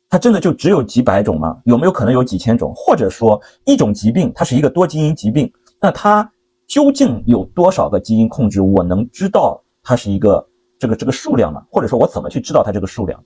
[0.10, 1.58] 它真的就只有几百种吗？
[1.66, 2.72] 有没有可能有几千种？
[2.76, 5.52] 或者说一种疾病它是一个多基因疾病，
[5.82, 6.32] 那它
[6.68, 8.62] 究竟有多少个基因控制？
[8.62, 11.64] 我能知道它是一个这个这个数量吗？
[11.72, 13.20] 或者说我怎么去知道它这个数量？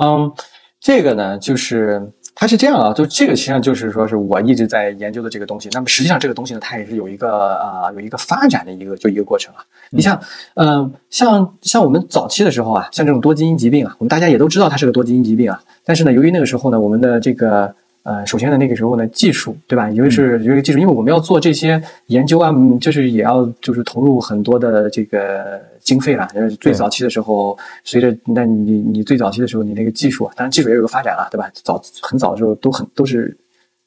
[0.00, 0.32] 嗯，
[0.80, 5.68] 这个呢，就是它是这样啊，就这个实际上就是说是我一直在研究的这个东西。
[5.72, 9.64] 那么实际上这个东西呢，它也是有一个啊、有一个发展的一个就一个过程啊。
[9.90, 10.20] 你像，
[10.54, 15.62] 嗯、像像我们早期的时候啊，像这种多基因疾病啊，我们大家也都知道它是个多基因疾病啊。
[15.84, 19.90] 但是呢，由于那个时候呢，我们的这个呃，首先呢，那个时候呢，技术对吧？
[19.90, 26.28] 尤其是由于技术，因为我们要做这些研究啊，嗯就是也要就是投入很多的这个经费了。
[26.34, 31.50] 就是最早期的时候，随着那你你最早期的时候，你那个技术啊，当然技术也有个发展了，对吧？
[31.54, 33.34] 早很早的时候都很都是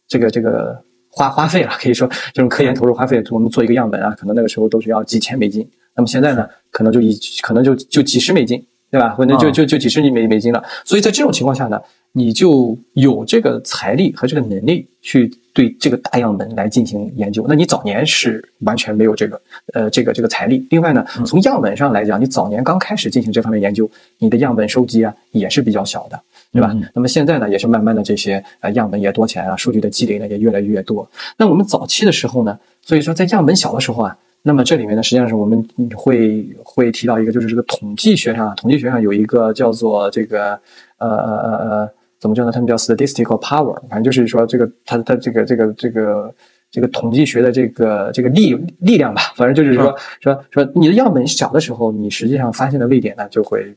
[0.08, 5.70] 这个这个花花费了，可以说这种科研投入花费，我们做一个样本啊，可能那个时候都是要几千美金。
[5.96, 9.10] 那么现在呢，可能就一可能就就几十美金，对吧？
[9.10, 10.64] 或者就嗯就就几十美美金了。
[10.84, 11.80] 所以在这种情况下呢，
[12.18, 17.46] 你就有这个财力和这个能力去对这个大样本来进行研究。
[17.48, 19.40] 那你早年是完全没有这个
[19.74, 20.66] 呃这个这个财力。
[20.72, 26.20] 另外呢，从样本上来讲，你早年刚开始进行这方面研究，你的样本收集啊也是比较小的，
[26.52, 26.76] 对吧？
[26.96, 31.08] 那么现在呢，也是慢慢的这些呃样本也多起来了，数据的积累呢也越来越多。
[31.38, 34.18] 那我们早期的时候呢，所以说在样本小的时候啊。
[34.44, 40.52] 那么这里面呢，实际上是我们会会提到一个，就是这个统计学上，统计学上有一个叫做这个
[41.00, 42.52] 呃呃呃呃，怎么叫呢？
[42.52, 46.36] 他们叫 statistical power，反正就是说这个它它这个这个这个
[46.72, 49.22] 这个统计学的这个这个力力量吧。
[49.36, 53.76] 反正就是说说说你的样本小的时候，你实际上发现的位点呢就会。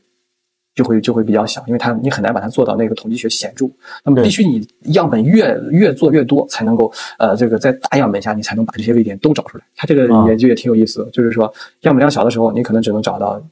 [0.73, 3.65] 就会就会比较小，因为它你很难把它做到那个统计学显著。
[4.05, 9.65] 那么必须你样本越越做越多，才能够呃这个在大样本下你才能把这些位点都找出来。
[9.75, 11.43] 它这个研究也挺有意思，就是说
[11.81, 13.43] 样本量小的时候，你可能只能找到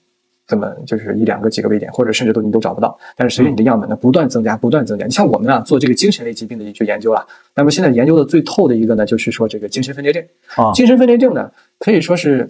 [0.49, 2.97] 这么就是一两个几个位点，或者甚至都你都找不到。
[3.15, 7.23] 但是随着你的样本呢不断增加，不断增加，你像我们啊做这个精神类疾病的一些研究了。
[7.53, 12.49] 那么现在研究的最透的一个呢，就是说这个精神分裂症啊，精神分裂症呢可以说是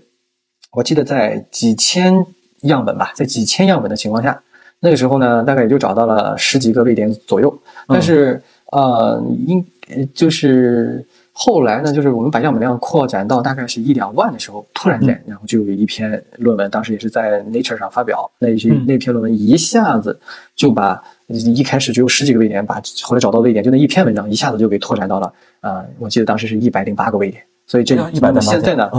[0.71, 2.25] 我记得在几千
[2.61, 4.41] 样本吧，在几千样本的情况下。
[4.81, 7.53] 那个时候呢，大概也就找到了十几个位点左右，
[7.85, 9.65] 但是呃，应
[10.13, 11.05] 就是
[11.41, 20.19] 后来呢，就是我们把样本量扩展到大概是一两万的时候，突然间，然后就有一篇论文，当时也是在 Nature 上发表，那些那篇论文一下子
[20.53, 28.91] 就把一开始只有十几个位点，把后来找到位点就那一篇文章一下子就给拓展到了啊，我记得当时是一百零八个位点，所以这一百现在呢。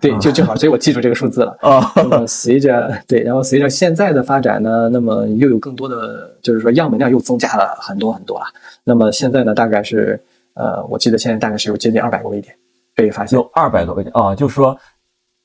[0.00, 1.92] 对，就正好，所以我记住这个数字了啊。
[1.94, 8.46] 那么随着对，然后随着现在的发展呢，那么又有更多的，就是说样本量又增加了很多很多了。
[8.82, 10.18] 那么现在呢，大概是
[10.60, 12.54] 呃，我记得现在大概是有接近二百个位点
[12.94, 14.76] 被发现，有二百个位点啊，就是说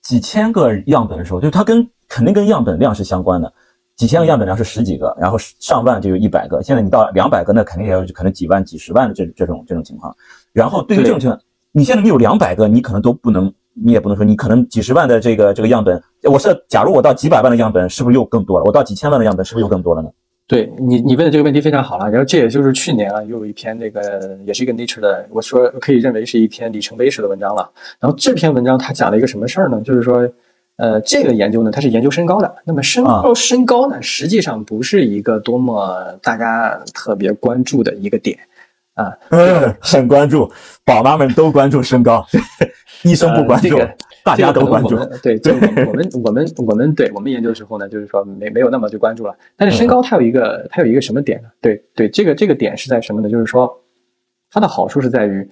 [0.03, 3.51] 几千个样本的时候，就它跟肯定跟样本量是相关的。
[3.95, 10.13] 几千个样本量是十几个，然后上万就有一百个，现在你到两百个，那肯定也有可能几万、几十万的这这种这种情况。
[10.51, 13.53] 然后对于这种情况，你现在你有两百个，你可能都不能。
[13.77, 16.01] 你也不能说你可能几十万的这个这个样本，
[16.31, 18.63] 我是假如我到几百万的样本，是不是又更多了？
[18.63, 20.09] 我到几千万的样本，是不是又更多了呢？
[20.47, 22.09] 对你，你问的这个问题非常好了。
[22.09, 27.67] 然后这也就是去年啊，又有一篇那个也是一个 Nature 的，我说可以认为是一篇里程碑式的文章了。
[27.99, 29.81] 然后这篇文章它讲了一个什么事儿呢？
[29.81, 30.29] 就是说，
[30.77, 32.55] 呃，这个研究呢，它是研究身高的。
[32.63, 38.37] 那么身高身高呢，实际上不是一个多么大家特别关注的一个点。
[38.93, 40.49] 啊，嗯， 很关注，
[40.85, 42.25] 宝妈们都关注身高，
[43.05, 43.77] 医生不关注，
[44.23, 44.97] 大家都关注。
[45.21, 45.53] 对，对，
[45.85, 49.35] 我们我们我们对我们研究的时候呢，就是说没没有那么去关注了。
[49.55, 51.47] 但是身高它有一个它有一个什么点呢？
[51.61, 53.29] 对对，这个这个点是在什么呢？
[53.29, 53.71] 就是说
[54.49, 55.47] 它的好处是在于，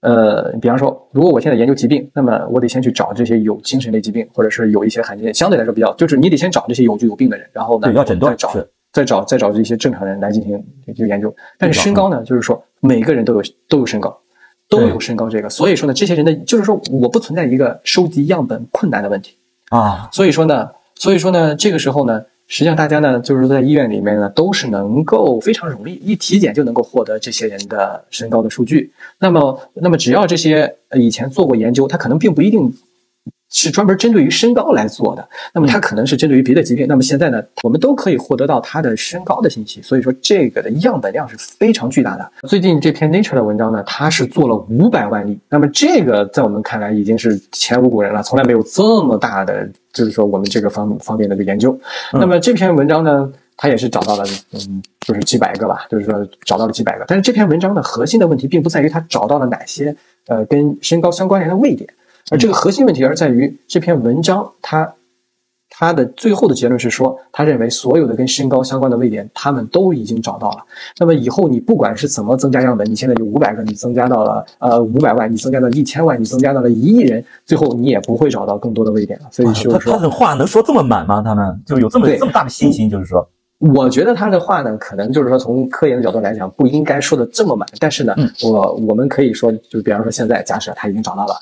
[0.00, 8.54] 呃，比方说，如果我现在研究疾病，那么我得先去找这些有精神类疾病，或者是有一些罕见相对来说比较，就是你得先找这些有就有病的人，然后呢，要诊断找。
[8.92, 14.16] 再找再找这些正常人来进行就研究，但是身高呢，就是说每个人都有都有身高，
[14.68, 19.34] 都有身高这个，所以说呢，这些人的就是说我不存在一个收集样本困难的问题
[19.68, 32.72] 啊，所以说呢，所以说呢，这个时候呢，实际上大家呢就是在医院里面呢都是能够非常容易一体检就能够获得这些人的身高的数据，那么那么只要这些以前做过研究，他可能并不一定。
[33.54, 36.86] 是专门针对于身高来做的，那么它可能是针对于别的疾病。
[36.88, 42.32] 那么现在呢，我们都可以获得到它的身高的信息，所以说这个的样本量是非常巨大的。
[42.48, 51.78] 最近这篇 Nature 的文章呢，它是做了五百万例，那么这个在我们看来已经是前无古人了，从来没有这么大的，就是说我们这个方方面的一个研究。
[52.12, 57.04] 那么这篇文章呢，它也是找到了，嗯，就是几百个吧，就是说找到了几百个。
[57.06, 59.94] 但是这篇文章的核心的问题并不在于它找到了哪些
[60.26, 61.88] 呃跟身高相关联的位点。
[62.30, 64.94] 而这个核心问题而在于这篇文章，它
[65.76, 70.58] 它的最后的结论是说，他认为所有的跟身高相关的位点，他们都已经找到了。
[70.98, 79.26] 那么以后你不管是怎么增加样本，你现在有五百个，你增加到了呃五百万，你增加到一千万，你增加到了一亿人，最后你也不会找到更多的位点了。
[79.32, 81.20] 所以就是说，他的话能说这么满吗？
[81.20, 87.68] 他们就有这么这么大的信心，就是说，我觉得他的话呢，可能就是说从科研的角度来讲，不应该说的这么满。
[87.80, 91.34] 但是呢，我我们可以说，就比方说现在假设他已经找到了。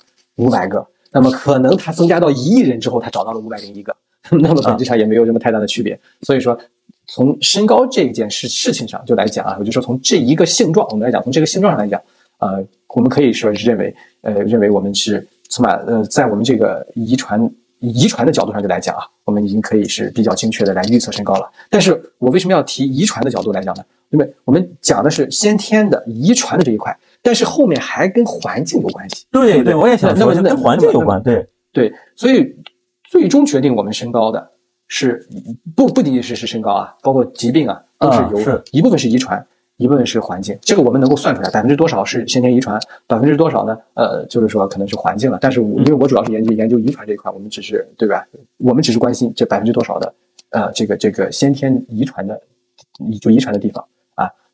[0.43, 3.95] 五百个，那么可能他增加到一亿人之后，他找到了五百零一个，
[4.31, 5.99] 那么本质上也没有什么太大的区别。
[6.23, 6.59] 所以说，
[7.07, 12.01] 从身高这件事事情上就来讲啊，我就说从这一个性状，我们来讲，从这个性状上来讲，
[12.39, 17.51] 呃，我们可以说是认为，呃，认为我们是起码呃，在我们这个遗传
[17.81, 21.51] 遗传的角度上就来讲啊，我们已经可以是比较精确的来预测身高了。
[21.69, 23.85] 但是我为什么要提遗传的角度来讲呢？
[24.11, 26.97] 因为我们讲的是先天的遗传的这一块。
[27.23, 32.55] 但是后面还跟环境有关系，对对，我也想说，跟环境有关，对对，所以
[33.05, 34.51] 最终决定我们身高的
[34.89, 35.27] 是
[35.77, 40.59] 不不仅仅是是身高啊，包括疾病啊，都是啊是有一部分是遗传，一部分是环境。
[40.61, 43.79] 这个我们能够算出来，百分之多少是先天遗传，百分之多少呢？
[43.95, 45.39] 呃，就是说可能是环境了。
[45.41, 48.27] 但是我因为我主要是研究研究遗传这一块，我们只是对吧？
[48.59, 50.15] 我们只是关心这百分之多少的
[50.51, 52.41] 呃这个这个先天遗传的
[53.21, 53.89] 就遗传的地方啊。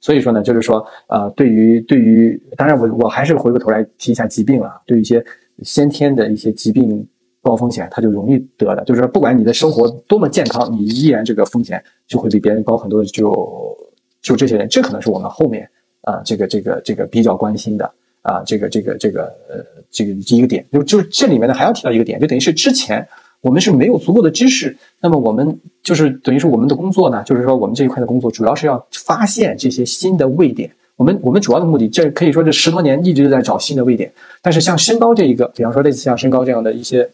[0.01, 5.25] 所以说呢，就是说呃，对于对于，当然我我还是回过头来提一下疾病啊，对于一些
[5.63, 7.07] 先天的一些疾病。
[7.41, 13.03] 高风险，它就容易得的，就是说，不管你的生活多么健康，你依然这个风险就会比别人高很多。
[13.05, 13.79] 就
[14.21, 15.67] 就这些人，这可能是我们后面
[16.03, 20.67] 啊，这个这个这个比较关心的啊，这个这个这个呃，这个一个点。
[20.71, 23.07] 就就是这里面呢，还要提到一个点，就等于是之前
[23.41, 30.71] 我们是没有足够的知识，那么我们就是等于是我们的工作呢，就是说我们这一块的工作主要是要发现这些新的位点。
[30.97, 34.13] 我们我们主要的目的，这可以说这十多年一直在找新的位点。
[34.43, 37.09] 但是像身高这一个，比方说类似像身高这样的一些。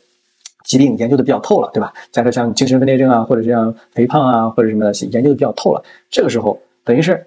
[0.67, 1.93] 疾病研究的比较透了，对吧？
[2.11, 5.85] 再说像精神分裂症啊，或者像肥胖啊，或者什么的，研究的比较透了。
[6.11, 7.23] 这个时候等于是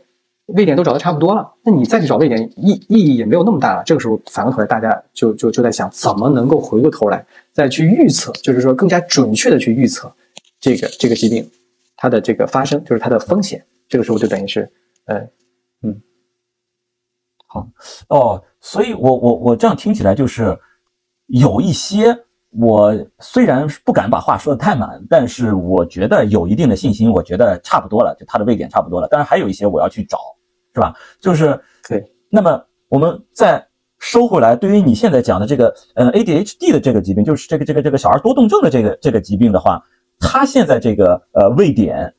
[0.47, 3.83] 位点都找的差不多了，那你再去找位点意意义也没有那么大了。
[3.85, 10.11] 这个时候反过头来，大家就就就在想，怎么能够回过头来再去预测，就是说更加准确的去预测
[10.59, 11.49] 这个这个疾病
[11.95, 13.63] 它的这个发生，就是它的风险。
[13.89, 14.69] 这个时候就等于是，
[15.05, 15.27] 呃，
[15.81, 16.01] 嗯，
[17.47, 17.67] 好
[18.09, 20.57] 哦，所以我我我这样听起来就是
[21.27, 22.17] 有一些。
[22.51, 29.07] 我虽然不敢把话说的太满，但是我觉得有一定的信心，我觉得差不多了，就它的位点差不多了。
[29.07, 30.17] 当然还有一些我要去找，
[30.73, 30.93] 是吧？
[31.19, 32.03] 就是对。
[32.29, 33.63] 那么我们再
[33.99, 39.83] 收回来，对于你现在讲的这个，呃，ADHD 的这个疾病，就是这个这个这个小儿多动症的这个这个疾病的话，
[40.19, 42.13] 它现在这个呃位点，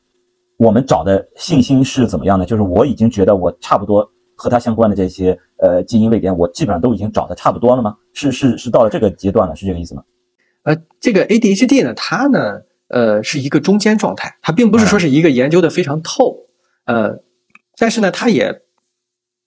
[0.59, 2.45] 我们找的信心是怎么样的？
[2.45, 7.97] 就是我已经觉得我差不多和它相关的这些呃基因位点，我基本上都已经找的差不多了吗？
[8.13, 10.03] 是是是到了这个阶段了，是这个意思吗？
[10.65, 16.47] 呃，这个 ADHD 呢，它呢，呃，是一个中间状态，它并不是说是一个研究的非常透，
[16.85, 17.21] 呃，
[17.79, 18.61] 但是呢，它也，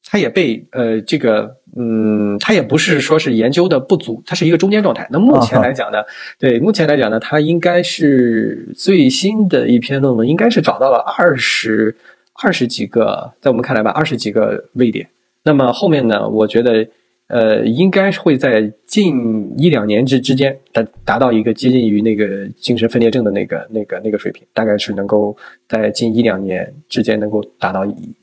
[0.04, 5.08] 它也被呃，这个，嗯，它也不是说是研究的不足，它是一个中间状态。
[5.12, 6.00] 那目前来讲呢，
[6.40, 11.96] 对，目前来讲呢，它应该是最新的一篇论文，应该是找到了二十
[12.34, 15.08] 二十几个，在我们看来吧，二十几个位点。
[15.44, 16.88] 那么后面呢，我觉得。
[17.32, 25.36] 呃，应该会在近一两年之之间达达到一个接近于那个精神分裂症的那个那个那个水平，大概是能够
[25.70, 28.16] 在近一两年之间能够达到几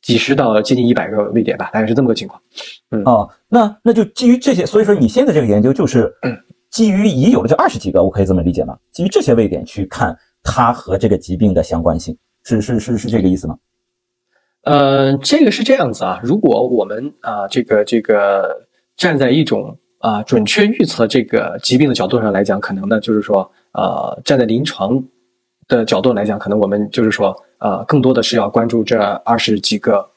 [0.00, 2.40] 几十到接近一百个位点吧，大概是这么个情况。
[2.92, 6.08] 嗯，哦，那那就基于这些，所以说你现在这个研究就是
[6.70, 8.78] 基于已有的这二十几个，我可以这么理解吗？
[8.92, 13.56] 基于这些位点去看它和这个疾病的相关性，是是是是这个意思吗？
[14.64, 16.20] 呃，这个是这样子啊。
[16.22, 25.02] 如果我们啊，这个这个站在一种啊准确预测这个疾病的角度上来讲，可能呢就是说，呃，站在临床
[25.68, 30.08] 的角度来讲，可能我们就是说，呃，更多的是要关注这二十几个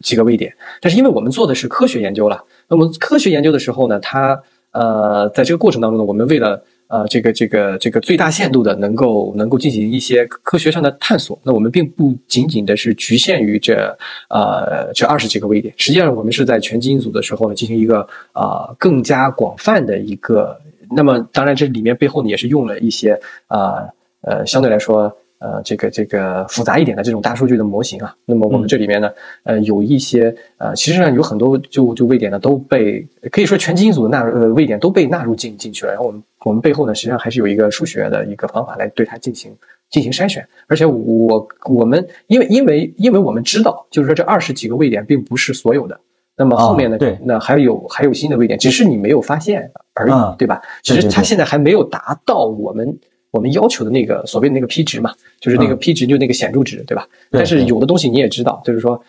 [0.00, 0.50] 几个位点。
[0.80, 11.38] 但是因为我们做的是科学研究了，那么科学研究的时候呢，它呃，在这个过程当中呢，我们为了呃，这个这个这个最大限度的能够能够进行一些科学上的探索。
[11.44, 13.96] 那我们并不仅仅的是局限于这
[14.28, 18.00] 呃这二十几个位点，实际上我们是在全基因组的时候呢进行一个
[18.32, 20.60] 啊更加广泛的一个。
[20.90, 23.86] 那么当然这里面背后呢也是用了一些啊
[24.22, 25.16] 呃相对来说。
[25.40, 29.10] 呃，这个这个复杂一点的这种大数据的模型啊，那么我们这里面呢，
[29.44, 33.00] 呃，有一些呃，其实上有很多就就位点呢都被
[33.32, 35.92] 可以说全基因组的纳入呃位点都被纳入进进去了。
[35.92, 39.50] 然后我们我们背后呢，实际上还是有一个数学的一个方法来对它进行
[39.88, 40.46] 进行筛选。
[40.66, 45.98] 而且我我们因为因为因为我们知道，就是说这二十几个位点并不是所有的，
[46.36, 50.60] 那么后面呢，对，那还有还有新的位点，只是你没有发现而已，对吧？
[50.82, 52.98] 只是它现在还没有达到我们。
[53.30, 57.06] 我们要求的那个所谓的那个 P 值嘛，就是那个 P 值，就那个显著值，对吧？
[57.30, 59.00] 但是有的东西你也知道，就是说，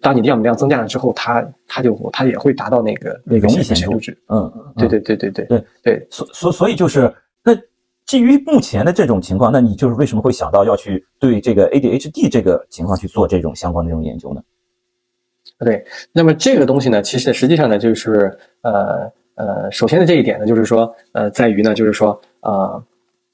[0.00, 4.16] 当你的样本量增加了之后，它它就它也会达到那个那个显著值。
[4.28, 6.06] 嗯，对对对对对对对。
[6.10, 7.12] 所所所以就是
[7.44, 7.54] 那
[8.06, 14.40] 基于目前的这种情况，那你就是为什么会想到要去对这个 ADHD 这个情况去做这种相关的这种研究呢？
[15.58, 22.82] 对，那么这个东西呢，其实实际上呢，就是呃呃，首先的这一点呢，就是说呃，在于呢，就是说呃。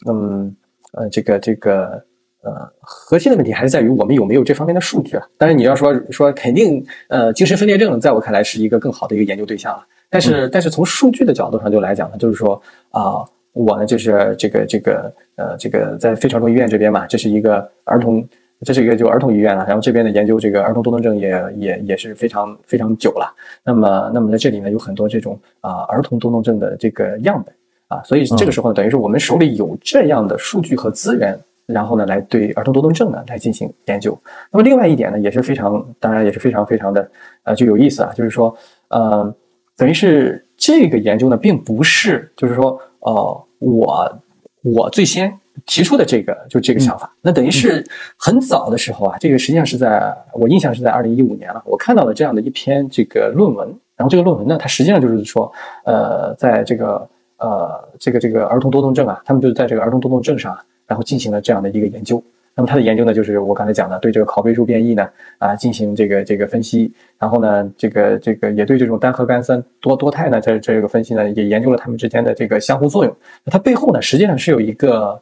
[0.08, 0.54] 嗯，
[0.92, 2.02] 呃，这个这个，
[2.42, 5.26] 呃，核心的问题还是在于我们有没有这方面的数据啊？
[5.38, 9.86] 当然，你要说说肯定，呃，精神分裂症在我看来是一个更好的一个研究对象了。
[10.10, 12.60] 但是，但是从数据的角度上就来讲呢，就是说
[12.90, 18.22] 啊，我呢就是这个这个，呃，这个在非传统医院这边嘛，这是一个儿童，
[18.62, 19.64] 这是一个就儿童医院了。
[19.64, 23.34] 然后这边的研究这个儿童多动症也也也是非常非常久了。
[23.64, 27.54] 那么，那么在这里呢，有很多这种啊儿童多动症的这个样本。
[27.92, 34.18] 啊，所以这个时候呢，等于是我们手里有这样的数据和资源然后呢来对儿童多动症呢来进行研究。
[34.50, 37.10] 那么另外一点呢也是非常，当然也是非常非常的
[37.44, 38.56] 呃就有意思啊，就是说
[38.88, 39.34] 呃
[39.76, 44.18] 等于是这个研究呢并不是就是说呃我
[44.62, 45.38] 我最先。
[45.66, 47.86] 提出的这个就这个想法，那等于是
[48.16, 55.52] 很早的时候啊，这个实际上是在我印象是在二零一五年了，我看到了这样的一篇这个论文，然后这个论文呢，它实际上就是说，
[55.84, 57.06] 呃，在这个
[57.42, 62.22] 呃这个这个儿童多动症啊，他们就是在这个儿童多动症上，然后进行了这样的一个研究。
[62.54, 73.16] 那么他的研究呢，就是我刚才讲的，对这个拷贝数变异呢啊进行这个这个分析，然后呢，这个这个也对这种单核苷酸多多肽呢这这个分析呢，也研究了它们之间的这个相互作用。
[73.46, 75.20] 它背后呢，实际上是有一个。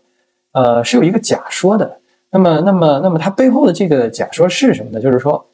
[0.53, 2.01] 呃，是有一个假说的。
[2.29, 5.01] 那么，那么，那么，它背后的这个假说是什么呢？
[5.01, 5.47] 就是说，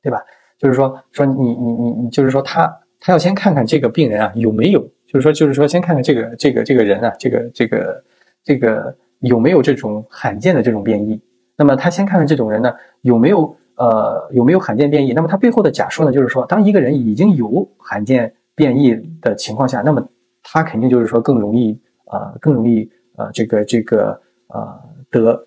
[0.00, 0.22] 对吧？
[0.56, 8.04] 就是说，说你，你，你，你，就是说，他，他要先看看这个病人啊有没有，就是说，就是说，先看看这个，这个，这个人啊，这个，这个，
[8.44, 11.20] 这个有没有这种罕见的这种变异。
[11.56, 15.12] 那么，他先看看这种人呢有没有，呃，有没有罕见变异。
[15.12, 20.06] 那么，他背后的假说呢，就是说，当一个人已经有罕见变异的情况下，那么
[20.42, 21.80] 他肯定就是说更容易，
[22.12, 22.88] 呃，更容易。
[23.16, 24.80] 呃，这个这个呃，
[25.10, 25.44] 得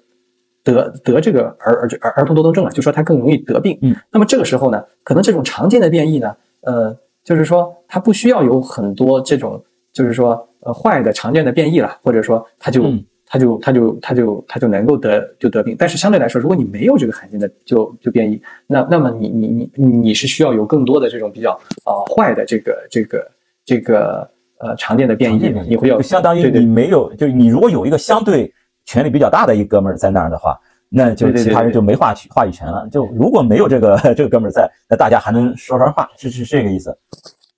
[0.62, 3.80] 得得这个儿儿儿儿童多动症啊，就说他更容易得病。
[3.82, 6.94] 嗯，那么这个时候呢，可能这种常见的变异呢，呃，
[7.24, 9.64] 就是说它不需要有很多这种，
[9.94, 12.92] 就是说呃坏的常见的变异了，或者说它就
[13.26, 15.76] 它就它就它就它就能够得就得病。
[15.78, 21.52] 但是相对来说，如果你没有这个罕见的就就变异，那那么你你你你是需要有更多的这种比较
[21.84, 23.32] 啊坏的这个这个
[23.66, 24.30] 这个。
[24.64, 28.54] 呃，常见的变异，你会有，就相当于你没有，就是你如果有一个相对
[28.86, 30.56] 权力比较大的一哥们儿在那儿的话，
[30.94, 32.86] 那就其他人就没话语话语权了。
[32.92, 36.96] 就如果没有这个这个哥们儿在，那大家还能说说话，是是这个意思。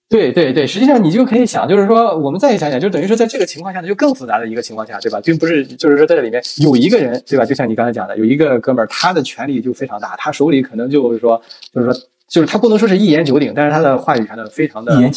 [0.08, 5.20] 对对对，实际上你就可以想，就是说我们再想想，就等于说在这个情况下呢，就更复杂的一个情况下，对吧？
[5.24, 7.44] 并不是，就是说在这里面有一个人，对吧？
[7.44, 11.42] 就像你刚才讲的，有一个哥们儿，他的权力就非常大，他手里可能就是说，
[11.74, 11.94] 就是说，
[12.28, 15.12] 就是他不能说是一言九鼎，但是他的话语权呢非常的一言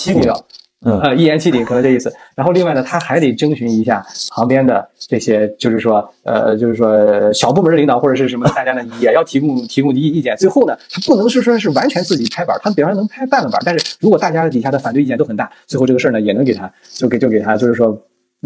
[0.86, 2.12] 呃，一言既定可能这意思。
[2.36, 10.36] 然后另外呢，他还得征询一下旁边的这些，就是说，呃，就是说小部门的领导或者是什么，大家呢也要提供提供意意见。
[10.36, 17.88] 最后呢，他不能是说是完全自己拍板，他比方说能拍半个板，但是如果大家底下的反对意见都很大，最后这个事儿呢也能给他就给就给他，就是说，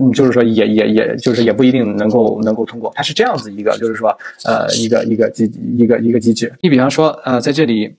[0.01, 2.91] 嗯，就是说也也也就是也不一定能够能够通过。
[2.95, 5.45] 他是这样子一个，就是说，呃，一个一个机
[5.76, 6.51] 一个一个机制。
[6.62, 7.97] 你比方说，呃，在这里，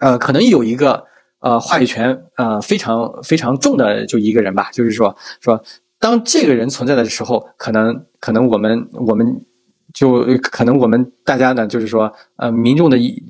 [0.00, 1.04] 呃，可能有一个。
[1.40, 5.62] 呃，话语权呃非常非常重的就一个人吧，就是说说，
[6.00, 9.40] 当这个人存在的时候，可能可能我们我们
[9.94, 13.22] 就可能我们大家呢，就是说呃民众的一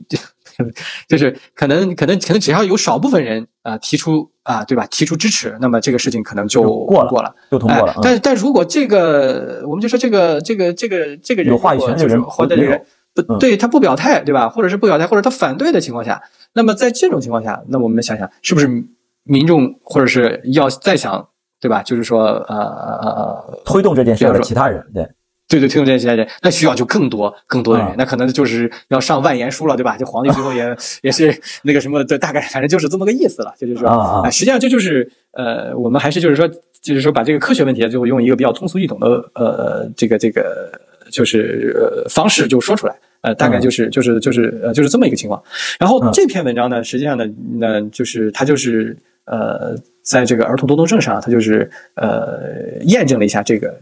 [1.07, 7.95] 就是可能可能可能只要有少部分人啊提出啊对吧提出支持，那么这个事情可能就过了过了就通过了。
[8.03, 12.85] 但但如果这个我们就说这个这个这个这个人有话语权的人或者人
[13.15, 16.23] 不对他不表态对吧，或者是不表态或者他反对的情况下。
[16.55, 18.69] 那么在这种情况下，那我们想想，是不是
[19.25, 21.29] 民众或者是要再想，
[21.61, 21.83] 对吧？
[21.83, 25.05] 就是说，呃呃呃，推动这件事的其他人，对，
[25.49, 29.97] 对对，推动这件事人，那需要就更多更多的人，那可能就是要上万言书了，对吧？
[29.97, 36.49] 就皇帝最后也 也是那个什么，对，大概反正就是这么个意思了，就是说，啊，实际上这就是呃，我们还是就是说，
[36.81, 40.71] 就是说把这个科学问题最后用一个比较通俗易懂的呃这个这个
[41.11, 42.95] 就是呃方式就说出来。
[43.21, 45.43] 呃，大概就是就是就是呃，就是这么一个情况。
[45.81, 47.27] 然后这篇文章呢，实际上呢，
[47.59, 53.77] 那就是它就是呃，在这个儿童多动症上，它就是呃，验证了一下这个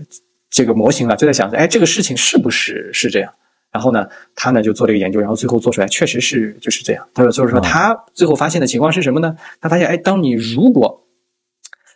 [0.49, 3.31] 这个模型啊，就在想着，哎，这个事情是不是是这样？
[3.71, 7.07] 然后呢，他呢就做这个研究，然后最后做出来确实是就是这样。
[7.13, 9.37] 他说，就是说他最后发现的情况是什么呢？
[9.61, 11.07] 他发现，哎，当你如果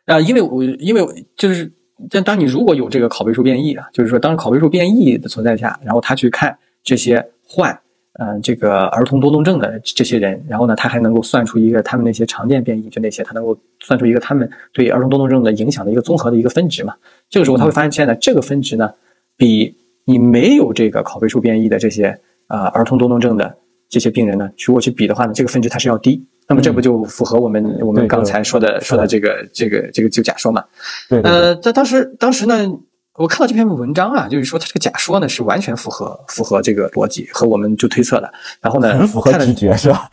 [0.04, 1.72] 啊，因为我因为就是
[2.08, 6.56] 但当你如果有这个拷贝数变异啊，就是说当拷贝数变异的存在下，然后他去看。
[6.82, 7.78] 这些患
[8.14, 16.94] 嗯这个儿童多动症的这些人，然后呢，他还能够算出一个他们那些常见变异，就那些他能够算出一个他们对儿童多动症的影响的一个综合的一个分值嘛。
[17.28, 18.90] 这个时候他会发现，现在这个分值呢，
[19.36, 19.76] 比
[20.06, 23.54] 你没有这个拷贝数变异的这些啊儿童多动症的
[23.90, 26.26] 这些病人呢，如果去比的话呢，这个分值它是要低。
[26.50, 30.62] 那么这不就符合我们我们刚才说的说的这个这个这个就假说嘛？
[31.08, 31.22] 对。
[31.22, 32.68] 呃，在当时当时呢。
[33.14, 38.32] 我看到这篇文章啊，就是说他这个假说呢是完全符合符合这个逻辑和我们就推测的。
[38.62, 40.08] 然后呢，很符合直觉是吧？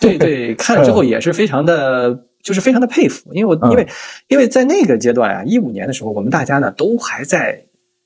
[0.00, 3.32] 对对，看了之后也是非常的，就是非常的佩服。
[3.32, 3.88] 因为我因为
[4.28, 7.60] 因为在那个阶段啊，一五年的时候，我们大家呢都还在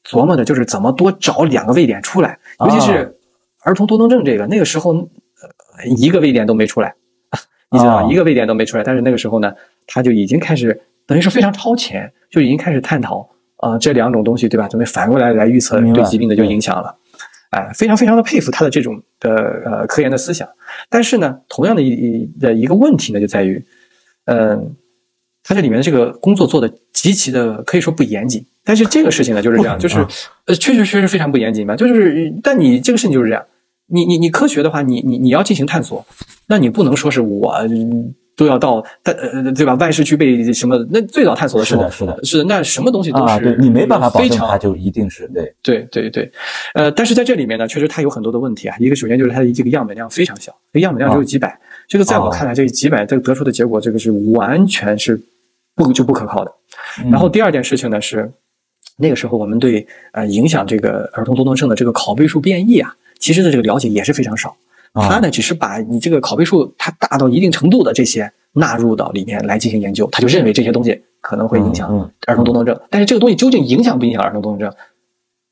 [0.09, 3.19] 琢磨着，就是怎么多找两个位点出来，尤其是
[3.65, 6.95] 儿童多动症这个，那个时候呃一个位点都没出来，
[7.71, 8.85] 你知道一个位点都没出来。
[8.85, 9.53] 但是那个时候呢，
[9.87, 13.29] 他就已经开始等于是非常超前，就已经开始探讨。
[13.61, 14.69] 呃这两种东西，对吧？
[14.69, 16.95] 准备反过来来预测对疾病的就影响了。
[17.51, 20.49] 哎，非常非常的佩服他的这种的呃科研的思想。
[20.89, 23.61] 但是呢，同样的一的一个问题呢，就在于，
[24.27, 24.77] 嗯、
[25.43, 28.47] 他这里面的这个工作做的极其的可以说不严谨。
[28.63, 30.09] 但是这个事情呢，就是这样，就是啊
[30.47, 31.75] 呃，确实确实非常不严谨嘛。
[31.75, 33.45] 就是，但你这个事情就是这样，
[33.89, 36.05] 你你你科学的话，你你你要进行探索，
[36.47, 39.75] 那你不能说是我嗯都要到但呃对吧？
[39.75, 40.79] 万事俱备什么？
[40.91, 46.31] 那最早探索的时候是的，是的是的，那什么东西都是你没办法保证它就一定是对，对对对，
[46.75, 48.77] 呃，但是在这里面呢，确实它有很多的问题啊。
[48.79, 51.59] 一个首先就是它的这个样本量非常小，这样本量只有几百，
[51.89, 55.21] 这个在我哦看来，这个几百这个得出的结果，这个是完全是
[55.75, 56.53] 不就不可靠的。
[57.03, 58.31] 嗯然后第二件事情呢是，
[58.99, 64.57] 那个时候我们对呃影响这个儿童多动症的这个拷贝数变异啊，其实的这个了解也是非常少。
[64.95, 74.73] 他呢只是把你这个拷贝数它大到一定程度的这些纳入到里面来进行研究，他就认为这些东西可能会影响儿童多动症，但是这个东西究竟影响不影响儿童多动症，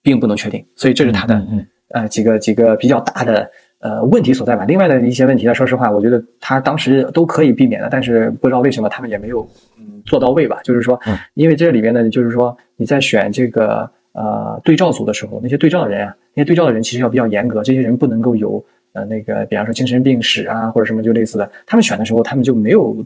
[0.03, 1.47] 并不能确定，所以这是他的
[1.91, 3.49] 呃几个几个比较大的
[3.81, 4.65] 呃问题所在吧。
[4.65, 9.47] 另外的一些问题呢，说实话，我觉得他当时都可以避免的，但是不知道为什么他们也没有
[9.79, 10.59] 嗯做到位吧。
[10.65, 18.65] 就是说嗯，因为这里面呢，就是说你在选这个呃对照组的时候，那些对照的人啊，那些对照的人其实要比较严格，这些人不能够有
[18.95, 22.97] 呃那个比方说精神病史啊或者什么就类似的，他们选的时候他们就没有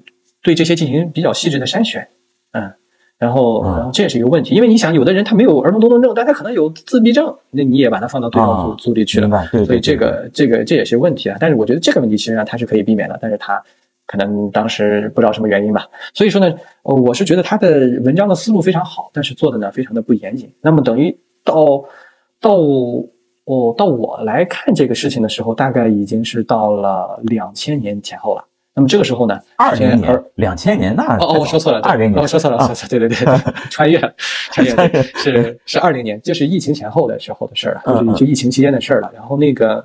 [0.42, 2.08] 对这些进行比较细致的筛选，
[2.52, 2.70] 嗯。
[3.18, 9.28] 然后，啊然后这也是一个问题，因为你想，有的人他没有儿童多动症，但他可能有自闭症，那你也把他放到对照组啊组里去了
[9.66, 11.36] 所以这个这个这也是问题啊。
[11.38, 13.62] 但是我觉得这个问题其实上它是可以避免的，但是他
[14.10, 15.86] 可能当时不知道什么原因吧。
[16.12, 16.52] 所以说呢，
[16.82, 17.68] 呃我是觉得他的
[18.02, 20.52] 文章的思路非常好，但是做的呢非常的不严谨。
[20.60, 21.84] 那么等于到
[22.40, 22.56] 到
[23.44, 28.44] 哦到我来看这个事情的时候，大概已经是到了两千年前后了。
[28.72, 34.12] 那么这个时候呢，二零儿年、两千年那哦哦，我说错了，对二零年，哦我说错了，错，对对对，对 穿越了，
[34.52, 39.10] 穿越了是是二零年，就是疫情前后的时候的事儿了，就是就疫情期间的事儿了。
[39.14, 39.84] 然后那个，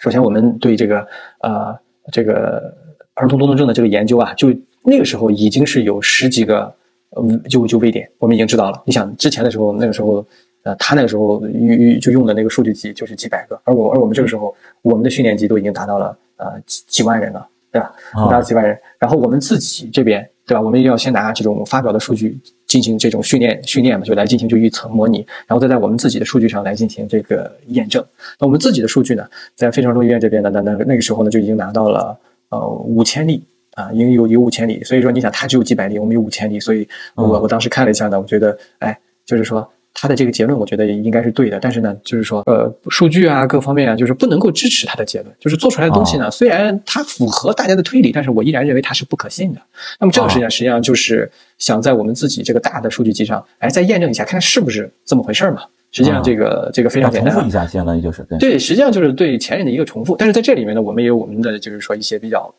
[0.00, 1.06] 首先我们对这个
[1.40, 1.76] 呃
[2.12, 2.72] 这个
[3.16, 4.48] 儿童多动症的这个研究啊，就
[4.82, 6.72] 那个时候已经是有十几个
[7.10, 8.80] 呃就就位点，我们已经知道了。
[8.86, 10.24] 你想之前的时候，那个时候。
[10.66, 14.52] 呃，他那个时候用就用的那个数据集就是几百个，而我而我们这个时候，
[14.82, 17.94] 我们的训练集都已经达到了呃几几万人了，对吧？
[18.12, 18.76] 达到啊几万人。
[18.98, 20.60] 然后我们自己这边，对吧？
[20.60, 22.36] 我们要先拿这种发表的数据
[22.66, 28.04] 进行这种训练训练嘛，就来进行就预测模拟，然后再在我们自己的数据上来进行这个验证。
[28.40, 32.18] 那我们自己的数据呢，在非常州医院这边呢，那那那个时候呢就已经拿到了
[32.50, 33.44] 呃五千例。
[33.76, 49.60] 啊，因为有有五千例，所以说你想，它只有几百例，我们有五千例，所以我嗯我当时看了一下呢，我觉得，哎，就是说他的这个结论，我觉得应该是对的，但是呢，就是说，呃，数据啊，各方面啊，就是不能够支持他的结论，就是做出来的东西呢，虽然它符合大家的推理，但是我依然认为它是不可信的。
[50.00, 55.64] 那么这个实际上实际上就是想在我们自己这个大的数据集上，哎，再验证一下，看看是不是这么回事儿嘛。
[55.96, 60.14] 实际上这个这个非常简单啊重复一，下，相当于就是对，对，实际上就是对前人的一个重复。
[60.16, 62.54] 但是在这里面呢，我们也有我们的就是说一些比较，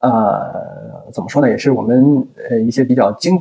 [0.00, 3.36] 呃，怎么说呢，也是我们呃一些比较精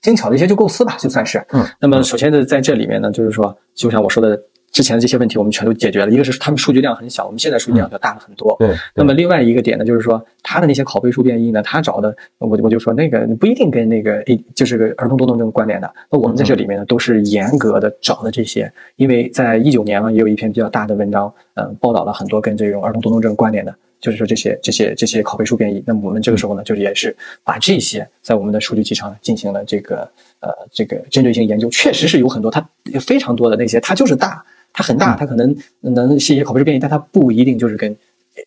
[0.00, 1.44] 精巧的一些就构思吧，就算是。
[1.50, 1.66] 嗯。
[1.80, 4.40] 那么首先呢，在这里面呢，就是说，就像我说的。
[4.70, 8.54] 之前的这些问题我们全都解决了，一个是他们数据量很小，我们现在数据量就大了很多。
[8.58, 14.22] 对，那么另外一个点呢，就是说他的那些拷贝数变异呢，他找的我我就说那个不一定跟那个
[14.54, 15.90] 就是个儿童多动症关联的。
[16.10, 25.82] 那我们在这里面呢，都是严格的找的这些，因为在一九年呢，也有一篇比较大的文章，嗯，报道了很多跟这种儿童多动症关联的，就是说这些这些这些拷贝数变异。
[25.86, 30.08] 那么我们这个时候呢，就是也是把这些在我们的数据集上进行了这个
[30.40, 32.66] 呃这个针对性研究，确实是有很多，它
[33.00, 34.44] 非常多的那些，它就是大。
[34.78, 37.96] 它很大，它可能能是一些拷贝数变异，但它不一定就是跟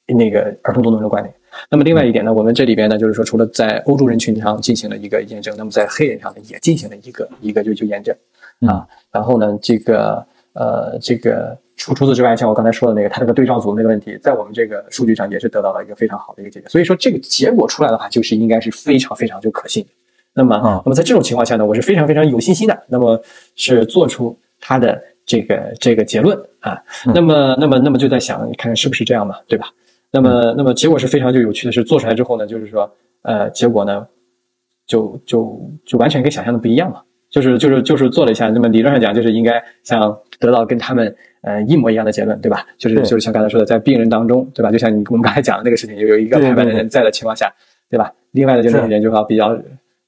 [0.06, 1.36] 那个儿童多动症关联。
[1.72, 8.16] 那么另外一点呢，我们这里边呢，就是说除了在欧洲人群上进行了一个验证，那么在黑人上呢也进行了一个一个就就验证
[8.72, 8.86] 啊。
[9.12, 10.24] 然后呢，这个
[10.54, 16.68] 呃这个除除此之外，像我刚才说的那个，它那个对照组那个问题，在我们这个数据上也是得到了一个非常好的一个解决。
[16.70, 19.90] 所以说这个结果出来的话，就是应该是非常非常就可信的。
[20.34, 22.84] 那么，啊那么在这种情况下呢，我是非常非常有信心的。
[22.88, 23.20] 那么
[23.56, 25.02] 是做出它的。
[25.30, 26.76] 这个这个结论啊，
[27.14, 29.68] 那么那么那么就在想，看看是不是这样嘛，对吧？
[30.10, 34.08] 那么那么结果是非常就有趣的是，做出来之后呢，就是说，呃，结果呢，
[34.88, 42.66] 就就就完全跟想象的不一样嘛，就是就是就是做了一下，那么理论上讲，就是应该像得到跟他们呃一模一样的结论，对吧？
[42.78, 44.72] 就是就是像刚才说的，在病人当中，对吧？
[44.72, 47.54] 就像你我们刚才讲的那个事情，有有一个排版的人在的情况下，
[47.90, 48.12] 对吧？
[48.32, 49.60] 另外的就那个人就要比较。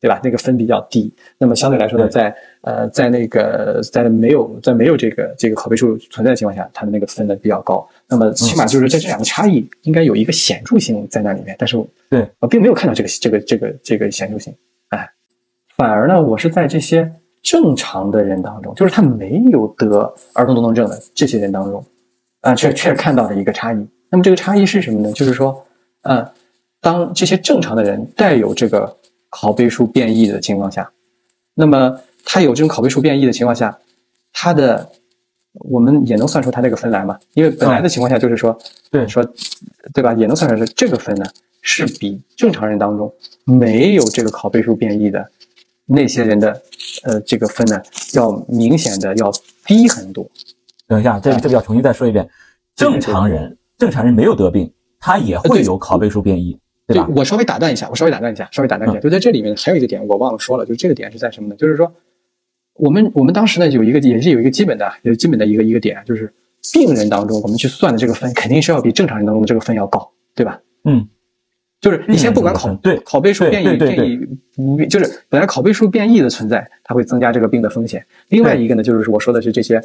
[0.02, 0.20] 对吧？
[0.24, 7.88] 那个分比较低，那么相对来说呢，在呃，在那个在没有在没有这个这个拷贝数存在的情况下，他的那个分呢比较高。
[8.10, 11.78] 那么起码就是在这两个差异应该有一个显著性在那里面，但是
[12.10, 14.52] 对我并没有看到这个这个这个这个显著性。
[14.90, 15.08] 哎，
[15.78, 17.12] 反而呢，我是在这些
[17.42, 21.84] 正常的人当中，就是他没有得儿童多动症的这些人当中，
[22.42, 23.88] 啊，却却看到了一个差异。
[24.10, 25.12] 那么这个差异是什么呢？
[25.14, 25.64] 就是说，
[26.04, 26.30] 呃，
[26.80, 28.96] 当这些正常的人带有这个
[29.30, 30.92] 拷贝数变异的情况下，
[31.54, 33.78] 那么他有这种拷贝数变异的情况下，
[34.34, 34.88] 他的
[35.54, 37.18] 我们也能算出他这个分来嘛？
[37.34, 38.58] 因为本来的情况下就是说，
[38.92, 39.26] 对说，
[39.94, 40.14] 对吧？
[40.14, 41.26] 也能算出来这个分呢
[41.62, 43.12] 是比正常人当中
[43.46, 45.30] 没有这个拷贝数变异的
[45.86, 46.62] 那些人的
[47.04, 47.82] 呃这个分呢
[48.14, 49.32] 要明显的要
[49.66, 50.30] 低很多。
[50.88, 52.28] 等一下，这个这个要重新再说一遍，
[52.76, 53.58] 正常人。
[53.78, 56.56] 正常人没有得病，他也会有拷贝数变异，
[56.86, 57.10] 对吧？
[57.16, 61.56] 我稍微打断一下，我稍微打断一下，稍微打断一下，就在这里面还有一个点我忘了说了，就这个点是在什么呢？
[61.56, 61.92] 就是说，
[62.76, 66.32] 我们我们当时呢有一个也是有一个基本的，有基本的一个一个点，就是
[66.72, 70.62] 病人当中我们去算的这个分肯定是要比正常人当中的这个分要高，对吧？
[70.84, 71.08] 嗯，
[71.82, 74.18] 就是你先不管拷对拷贝数变异变异
[74.56, 78.06] 不就是本来拷贝数变异的存在，它会增加这个病的风险。
[78.30, 79.82] 另外一个呢，就是我说的是这些。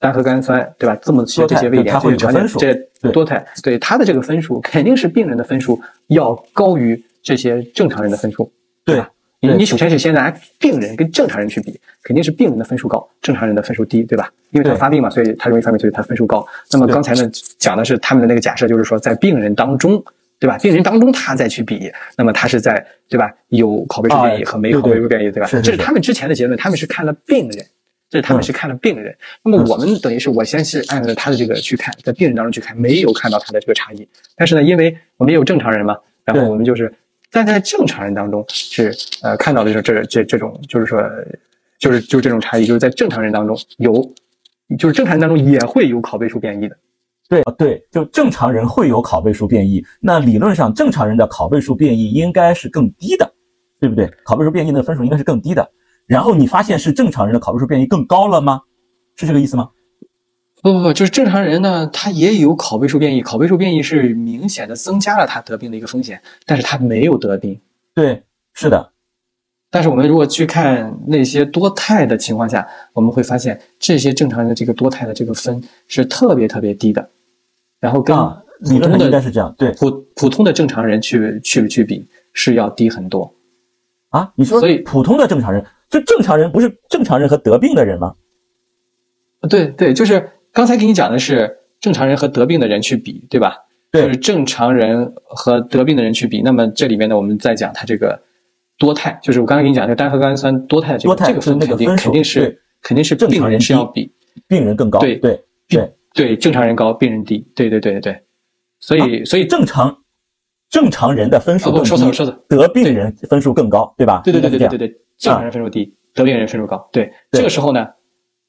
[0.00, 0.98] 单核苷酸，对吧？
[1.00, 8.50] 这么些这些位点，这些常见这多肽，对它的这个分数肯定是病人的分数要高于这些正常人的分数，
[8.84, 9.08] 对吧？
[9.40, 10.28] 你你首先是先拿
[10.58, 14.28] 病人跟正常人去比，肯定是病人的分数高，正常人的分数低，对吧？
[14.50, 16.44] 因为他发病嘛，所以他容易发病，所以他分数高。
[16.72, 20.04] 那么刚才呢讲的是他们的那个假设，就是说在病人当中，
[20.38, 20.58] 对吧？
[20.58, 23.32] 病人当中他再去比，那么他是在对吧？
[23.48, 25.48] 有拷贝数变异和没拷贝数变异，对吧？
[25.50, 27.66] 这是他们之前的结论，他们是看了病人。
[28.08, 29.12] 这是他们是看了病人，
[29.42, 34.08] 那么我们等于是我先是按照他的这个去看，在病人当中去看，没有看到他的这个差异。
[34.36, 36.94] 但是呢，因为我们也有正常人嘛，然后我们就是
[37.32, 41.02] 但在正常人当中是呃看到的是这这这种就是说
[41.80, 44.00] 就是就是这种差异，就是在正常人当中有，
[44.78, 46.76] 就是正常人当中也会有拷贝数变异的。
[47.28, 53.32] 对对，就正常人会有拷贝数变异，那理论上正常人的拷贝数变异应该是更低的，
[53.80, 54.06] 对不对？
[54.24, 55.68] 拷贝数变异的分数应该是更低的。
[56.06, 58.62] 然后你发现是正常人的拷贝数变异更高了吗？
[59.16, 59.70] 是这个意思吗？
[60.62, 67.60] 不不不，就是正常人呢，他也有拷贝数变异，拷贝数变异是明显的增加了他得病的一个风险，但是他没有得病。
[67.94, 68.22] 对，
[68.54, 68.92] 是的。
[69.68, 77.10] 但是我们如果去看那些多肽的情况下，我们会发现这些正常人的这个多肽的这个分是特别特别低的，
[77.80, 83.32] 然后跟普通的应该是这样，对，普普通的正常人去去去比是要低很多。
[84.10, 85.64] 啊，你说，所以普通的正常人。
[85.88, 88.14] 就正常人不是正常人和得病的人吗？
[89.48, 93.58] 对对，就是刚才给你讲的是正常人和得病的人去比，对吧？
[93.92, 96.42] 对，就是正常人和得病的人去比。
[96.42, 98.20] 那么这里面呢，我们再讲它这个
[98.76, 104.10] 多肽，就是我刚才给你讲这个单核苷酸多肽这个这个分肯定肯定是肯定是正常人是要比
[104.48, 104.98] 病人更高。
[104.98, 107.46] 对对对对，正常人高，病人低。
[107.54, 108.22] 对对对对对，
[108.80, 109.94] 所以所以正常
[110.70, 112.10] 正常人的分数更低，
[112.48, 114.22] 得病人分数更高，对吧？
[114.24, 114.88] 对对对对对对。
[115.18, 116.88] 正常人分数低，得病人分数高。
[116.92, 117.86] 对，这个时候呢，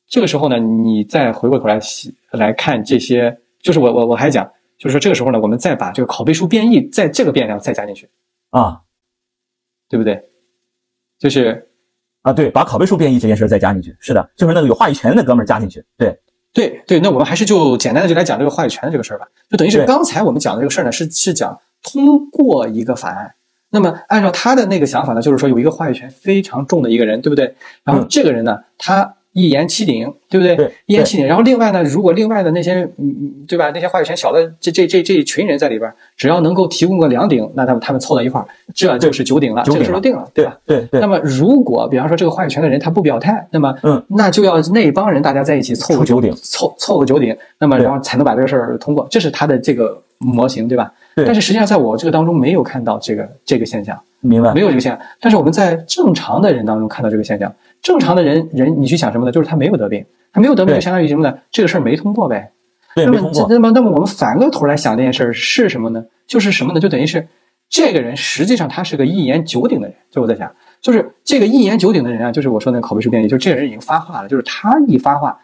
[0.07, 1.79] 这个时候呢，你再回过头来
[2.31, 4.45] 来看这些，就是我我我还讲，
[4.77, 8.09] 就是说这个时候呢，我们再把这个拷贝数变异在这个变量再加进去
[8.49, 8.81] 啊，
[9.89, 10.21] 对不对？
[11.19, 11.69] 就是
[12.21, 15.83] 啊，对，把拷贝数变异这件事再加进去，是的，就是那个有话语权的那哥们儿加进去。
[15.97, 16.17] 对，
[16.53, 19.27] 对对，那我们还是就简单的就来讲这个话语权的这个事儿吧。
[19.49, 23.33] 就等于是刚才我们讲的这个事儿呢，是是讲通过一个法案。
[23.69, 27.53] 那么，按照他的那个想法呢，就是说有一个话语权非常重的一个人，对不对？
[27.83, 30.71] 然后这个人呢，他一言七鼎，对不对？
[30.87, 31.27] 一言七鼎。
[31.27, 33.69] 然后另外呢，如果另外的那些，嗯，对吧？
[33.71, 40.57] 那些话语权小的这这这这一群人在里边，只要能够提供个两鼎，那他们他们凑到一块儿，这就是九鼎了，这个事儿定了，对吧？
[40.65, 40.99] 对对。
[40.99, 49.07] 那么，如果比方说这个话语权的人他不表态，那么嗯，那就要那帮人大家在一起凑个九鼎，凑凑个九鼎，那么然后才能把这个事儿通过。
[49.11, 50.91] 这是他的这个模型，对吧？
[51.15, 54.51] 对但是实际上，在我这个当中没有看到这个这个现象，明白？
[54.55, 54.99] 没有这个现象。
[55.21, 57.53] 但是我们在正常的人当中看到这个现象。
[57.81, 59.31] 正常的人人，你去想什么呢？
[59.31, 61.37] 就是他没有得病，他没有得病，就相当于什么呢？
[61.51, 62.51] 这个事儿没通过呗。
[62.95, 66.03] 对，那么那么那么我们反过头来想这件事儿是什么呢？
[66.25, 66.79] 就是什么呢？
[66.79, 67.27] 就等于是
[67.69, 69.95] 这个人实际上他是个一言九鼎的人。
[70.09, 70.51] 就我在想，
[70.81, 75.39] 就是这个一言九鼎的人啊，就是我说那个拷贝数变异，就是这个人已经发话了，就是他一发话，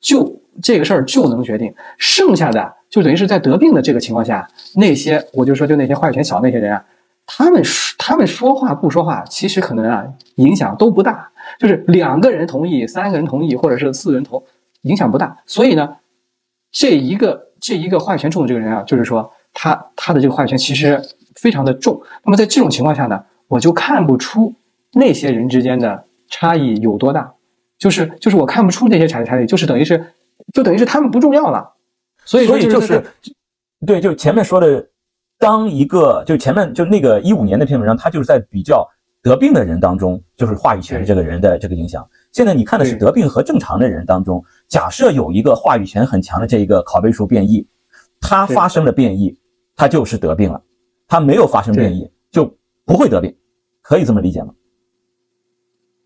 [0.00, 2.74] 就这个事儿就能决定，剩下的。
[2.88, 6.84] 就等于是在得病的这个情况下，那些我就说就那些话语权小那些人啊，
[7.26, 10.06] 他们说他们说话不说话，其实可能啊
[10.36, 11.30] 影响都不大。
[11.58, 14.42] 就是两个人同意，三个人同意，或者是四个人同，
[14.82, 15.36] 影响不大。
[15.46, 15.96] 所以呢，
[16.70, 21.00] 这一个这一个话语权重的这个人啊，就是说他他的这个话语权其实
[21.34, 22.00] 非常的重。
[22.24, 24.54] 那么在这种情况下呢，我就看不出
[24.92, 27.32] 那些人之间的差异有多大。
[27.78, 30.02] 就是就是我看不出那些差异差异，就是等于是
[30.54, 31.74] 就等于是他们不重要了。
[32.24, 33.04] 所以，所以就是，
[33.86, 34.88] 对，就前面说的，
[35.46, 38.84] 当一个就前面就那个一五年那篇文章，他就是在比较
[39.22, 42.04] 得病的人当中，就是话语权这个人的这个影响。
[42.32, 47.64] 现在你看的是得病和正常的人当中，假设有一个话语权很强的这一个拷贝数变异，
[48.20, 49.38] 它发生了变异，
[49.76, 50.60] 它就是得病了；
[51.06, 52.52] 它没有发生变异，就
[52.84, 53.32] 不会得病，
[53.82, 54.52] 可以这么理解吗？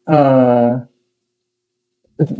[0.04, 0.86] 呃，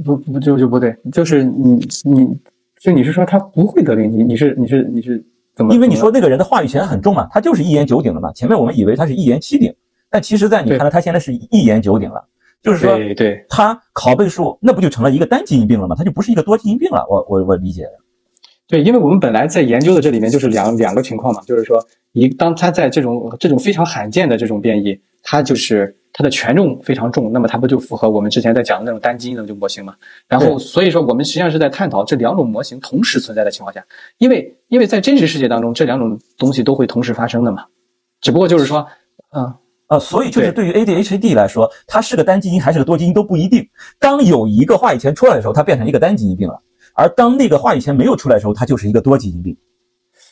[0.04, 2.38] 不不就就不对，就是你你
[2.78, 4.12] 就你是说他不会得病？
[4.12, 5.24] 你你是你是你是
[5.56, 5.74] 怎么？
[5.74, 8.32] 因为你说那个人的话语权很重嘛，他就是一言九鼎的嘛。
[8.32, 9.74] 前面我们以为他是一言七鼎，
[10.10, 12.24] 但其实，在你看来，他现在是一言九鼎了。
[12.62, 15.96] 就是说，对他拷贝数，那不就成了一个单基因病了吗？
[15.96, 17.06] 他就不是一个多基因病了。
[17.08, 17.86] 我我我理解。
[18.68, 21.82] 对，因为我们本来在研究的这里面就是两两个情况嘛，就是说，
[22.12, 29.94] 一当他在这种这种非常罕见的这种变异，它就是它的权重非常重，那么它不就符合我们之前在讲的那种单基因的就模型吗？
[30.28, 33.84] 然后所以说我们实际上是在探讨这两种模型同时存在的情况下，
[34.18, 37.64] 因为因为在真实世界当中，这两种东西都会同时发生的嘛，
[38.20, 38.86] 只不过就是说，
[39.34, 39.54] 嗯。
[39.90, 43.68] 呃，所以就是对于 ADHD 来说，它是个单基因还是个多基因都不一定。
[43.98, 46.54] 当有一个话语权出来的时候，它变成一个单基因病了；
[46.94, 49.56] 而当那个话语权没有出来的时候，它就是一个多基因病。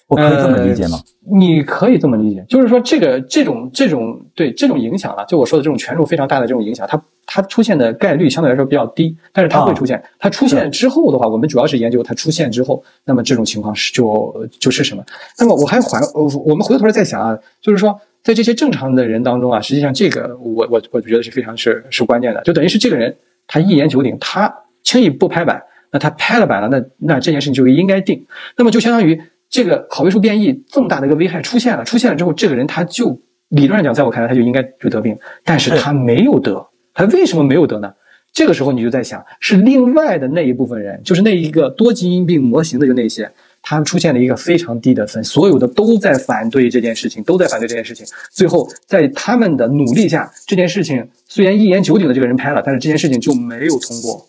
[0.09, 0.99] 我可以这么理解吗？
[1.31, 10.03] 你可以这么理解，就是说这个这种这种对这种影响啊，就我说的这种权重非常大的这种影响，它它出现的概率相对来说比较低，但是它会出现。
[10.19, 15.05] 它出现之后的话，我们主要是研究它出现之后，那么这种情况是就就是什么？
[15.39, 18.01] 那么我还还我们回过头来再想啊，就是说。
[18.21, 23.15] 在这些正常的人当中啊，实际上这个我我我觉得是非常是是关键的，就等于是这个人
[23.47, 24.53] 他一言九鼎，他
[24.83, 29.19] 轻易不拍板，那他拍了板了，那那这件事情就应该定，那么就相当于
[29.51, 37.92] 这个拷贝数变异这么大的一个危害出现了，出现了之后，这个人他就理论上讲，在我看来他就应该就得病，但是他没有得，他为什么没有得呢？
[38.32, 43.30] 这个时候你就在想，是另外的那一部分人，就是那一个多基因病模型的就那些。
[43.61, 48.07] 他们出现了一个非常低的分，所有的都在反对这件事情，都在反对这件事情。
[48.30, 54.24] 最后，在他们的努力下，这件事情虽然一言九鼎的这个人拍了，但是这件事情就没有通过。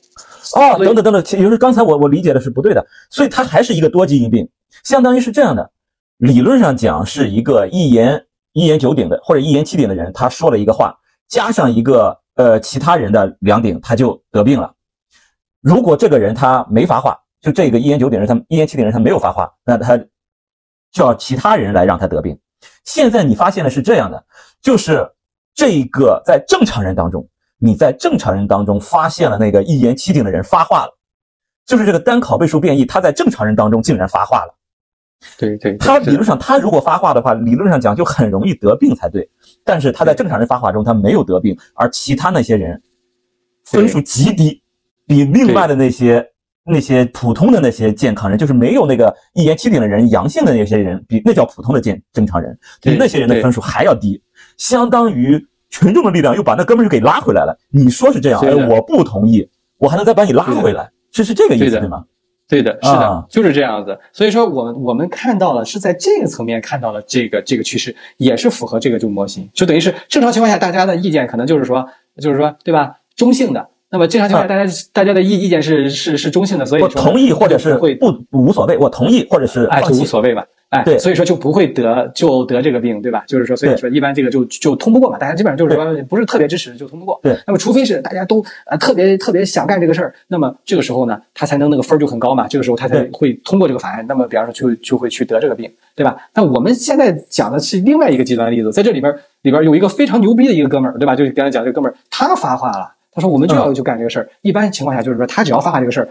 [0.56, 4.50] 哦，等等等等，其就是刚才我我理解的是不对的，所以它还是一个多基因病，
[4.84, 5.72] 相当于是这样的。
[6.18, 10.98] 理论上讲，是一个一言一言九鼎的或者一言七鼎的人，他说了一个话，
[11.28, 14.74] 加上一个呃其他人的两鼎，他就得病了。
[15.62, 17.20] 如果这个人他没发话。
[17.42, 19.98] 就这个一言九鼎人，他一言七鼎人，他没有发话，那他
[20.92, 22.38] 叫其他人来让他得病。
[22.84, 24.22] 现在你发现的是这样的，
[24.62, 25.10] 就是
[25.56, 27.26] 这个在正常人当中，
[27.60, 30.98] 你在正常人当中发现了那个一言七鼎的人发话了，
[31.66, 34.56] 就是这个单拷贝数变异，他在正常人当中竟然发话了。
[35.38, 39.30] 对对，他理论上他如果发话的话，理论上讲就很容易得病才对，
[39.64, 42.82] 但是他在正常人发话中他没有得病，而其他那些人
[43.66, 44.64] 分数极低，
[45.06, 46.26] 比另外的那些。
[46.72, 54.22] 那些普通的那些健康人，就是没有那个一言七鼎的人，阳性的那些人，比那叫普通的健正常人，比那些人的分数还要低，
[54.56, 57.58] 相当于群众的力量又把那哥们儿给拉回来了。
[57.72, 58.42] 你说是这样？
[58.42, 59.48] 哎，我不同意，
[59.78, 62.04] 我还能再把你拉回来，是是这个意思对吗？
[62.48, 63.98] 对的，是的，就是这样子。
[64.12, 71.88] 所以说，我们我们看到了是在这个层面看到了这个这个趋势，也是符合这个就模型，就等于是正常情况下大家的意见可能就是说，
[72.20, 72.96] 就是说，对吧？
[73.16, 73.70] 中性的。
[73.92, 83.24] 那么正常情况下，大家大家的意意见是是是中性的，所以我同意或者是会不无所谓，我同意或者是哎就无所谓吧，哎对，所以说就不会得就得这个病，对吧？
[83.28, 87.20] 就是说，所以说一般这个就就通不过嘛，大家基本上就是说不是特别支持就通不过。
[87.24, 94.06] 对，那么除非是大家都呃特别特别想干这个事儿，那么这个时候呢，他才能那个分儿就很高嘛，这个时候他才会通过这个法案。
[94.08, 96.18] 那么比方说就就会去得这个病，对吧？
[96.36, 99.12] 那我们现在讲的是另外一个极端例子，在这里边
[99.42, 101.16] 里边有一个非常牛逼的一个哥们儿，对吧？
[101.16, 102.94] 就是刚才讲这个哥们儿，他发话了。
[103.12, 104.30] 他说：“我们就要去干这个事儿。
[104.44, 106.08] 一般情况下，就是说他只要发话这个事儿，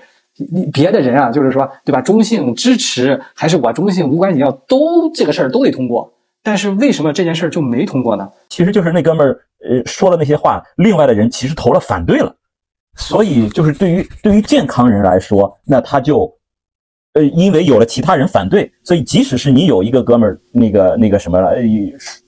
[0.53, 2.01] 你别的人啊，就是说，对吧？
[2.01, 6.13] 中性支持还是我中性无关紧要，都这个事儿都得通过。
[6.43, 8.29] 但是为什么这件事儿就没通过呢？
[8.49, 9.33] 其实就是那哥们儿
[9.69, 12.35] 呃说了那些话，另外的人其实投了反对了。
[12.97, 16.33] 所以就是对于对于健康人来说，那他就
[17.15, 21.63] 呃因为有了其他人反对，所以即使是你有一个哥们儿那个那个什么了，呃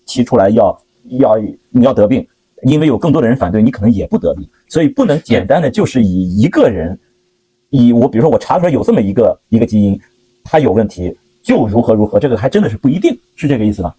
[0.07, 0.77] 提出来要
[1.19, 1.37] 要
[1.71, 2.27] 你要得病。”
[2.65, 7.01] 因为有更多的人反对，你可能也不得病，所以不能简单的就是以一个人，
[7.71, 9.99] 以我比如说我查出来有这么一个一个基因，
[10.45, 13.95] 它有问题就如何如何，这个还真的是不一定是这个意思吧？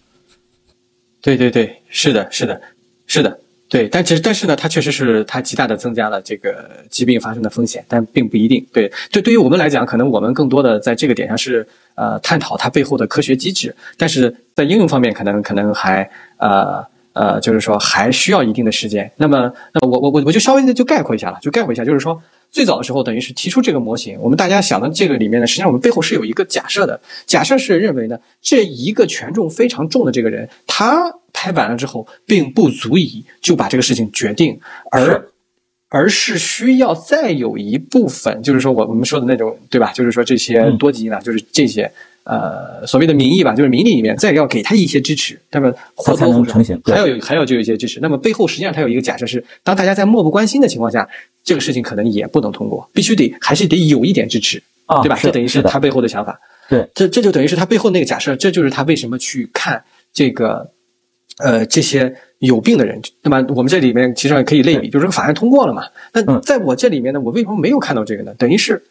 [1.20, 2.60] 对对对，是的，是的，
[3.06, 3.88] 是的，对。
[3.88, 8.64] 但其实但是呢，它确实是它极大的增加了这个疾病发生的风险，但并不一定。
[8.72, 16.08] 对，对，对于我们来讲，可能我们更多的在这个点上是呃探讨它背后的科学机制，但是在应用方面，可能可能还
[16.38, 16.84] 呃。
[17.14, 19.12] 呃，就是说还需要一定的时间。
[19.18, 22.18] 那么，那我我我我就稍微的就概括一下了，就概括一下，就是说
[22.52, 35.28] 最早的时候，等于是提出这个模型，我们大家想的这个里面呢，实际上我们背后是有一个假设的，假设是认为呢，这一个权重非常重的这个人，他拍板了之后，并不足以就把这个事情决定，而
[35.88, 39.90] 而是需要再有一部分，就是说我我们说的那种，对吧？
[39.92, 41.90] 就是说这些多基因呢，就是这些
[42.24, 48.00] 呃所谓的民意吧，就是民意里面再要给他一些支持，那么活才能成型还要有还要就有一些支持。
[48.00, 51.08] 那么背后实际上他有一个假设是，当大家在漠不关心的情况下，
[51.44, 54.62] 这个事情可能也不能通过，必须得还是得有一点支持，
[55.02, 55.18] 对吧？
[55.20, 56.38] 这等于是他背后的想法。
[56.68, 60.70] 对，这这就等于是他背后那个假设，这就是他为什么去看这个
[61.38, 62.14] 呃这些。
[62.42, 65.84] 有病的人，那么我们这里面其实上可以类比，就是这个法案通过了嘛？
[66.12, 68.34] 那在我这里面呢，我为什么没有看到这个呢？
[68.36, 68.82] 等于是，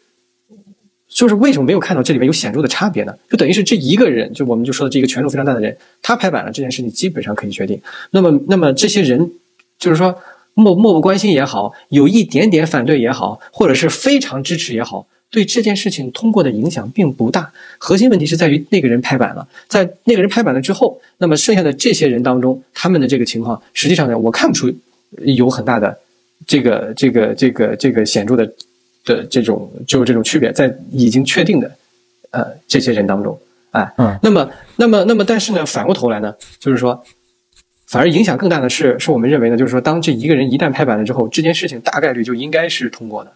[1.12, 3.14] 就是为什么没有看到这里面有显著的差别呢？
[3.30, 7.78] 就等于是这一个人，就我们就说的这个权重非常大的人，他拍板了这件事情，基本上可以确定。
[8.10, 9.30] 那么，那么这些人，
[9.78, 10.16] 就是说
[10.54, 15.06] 漠漠不关心也好，有一点点反对也好，或者是非常支持也好。
[15.30, 24.70] 对这件事情通过的影响并不大，核心问题是在于那个人拍板了，在那个人拍板了之后，那么剩下的这些人当中，他们的这个情况，实际上呢，我看不出
[25.22, 25.98] 有很大的
[26.46, 28.52] 这个这个这个这个显著的
[29.04, 31.70] 的这种就这种区别，在已经确定的
[32.30, 33.38] 呃这些人当中，
[33.70, 37.02] 哎，嗯，那么那么那么，但是呢，反过头来呢，就是说，
[37.86, 43.32] 反而影响更大的是，是我们认为呢，就是说，当这一个人一旦拍板了之后，这件事情大概率就应该是通过的。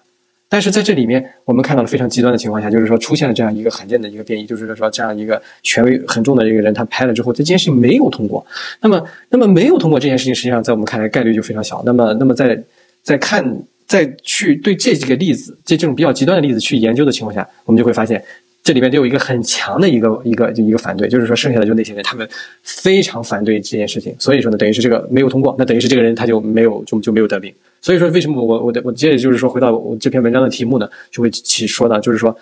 [0.48, 8.46] 但是在这里面，我们看到了非常极端的情况下，就是说出现了这样一个罕见的一个变异，就是说这样一个权威很重的一个人，他拍了之后，这件事情没有通过。
[8.80, 11.82] 那么，那么没有通过这件事情，实际上在我们看来概率就非常小。
[11.84, 12.62] 那么，那么在
[13.02, 13.44] 在看
[13.86, 18.22] 再去对这几个例子，这这种比较极端的例子去研究的情况下，我们就会发现。
[18.62, 22.28] 这里边就有一个很强的一个一个就一个反对，就是说剩下的就那些人，他们
[22.64, 27.54] 非常反对这件事情，所以说呢，等于是这个没有通过，那等于是这个人他就没有就就没有得病。
[27.80, 32.36] 所以说为什么我我的我接着就是说回到我这篇文章的题目呢，就会起说到就是说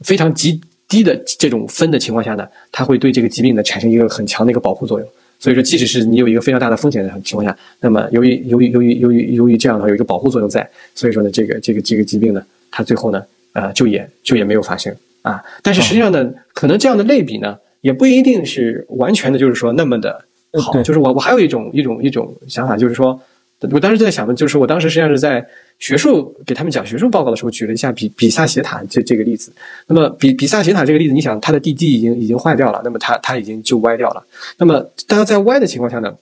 [0.00, 5.08] 非常极低的这种分的情况下呢，它会对这个疾病呢产生一个很强的一个保护作用。
[5.38, 13.22] 所以说，即使是你有一个非常大的风险的情况下，那么由于由于由于由于由于这样的话有一个保护作用在，所以说呢，这个这个这个疾病呢，它最后呢，
[13.52, 14.94] 呃，就也就也没有发生。
[15.22, 20.24] 啊，但是实际上呢，可能这样的类比呢，也不一定是完全的，就是说那么的
[20.60, 20.80] 好。
[20.82, 23.20] 就是我我还有一种一种一种想法，就是说，
[23.72, 25.44] 我当时在想的，就是我当时实际上是在
[25.78, 29.52] 学术给他们讲学术报告的时候，举了一下比比萨斜塔这这个例子。
[29.86, 34.22] 那么比比萨斜塔这个例子，你想它的地基已经已经坏掉了，那么它它已经就歪掉了。
[34.56, 36.14] 那么当然在歪的情况下呢，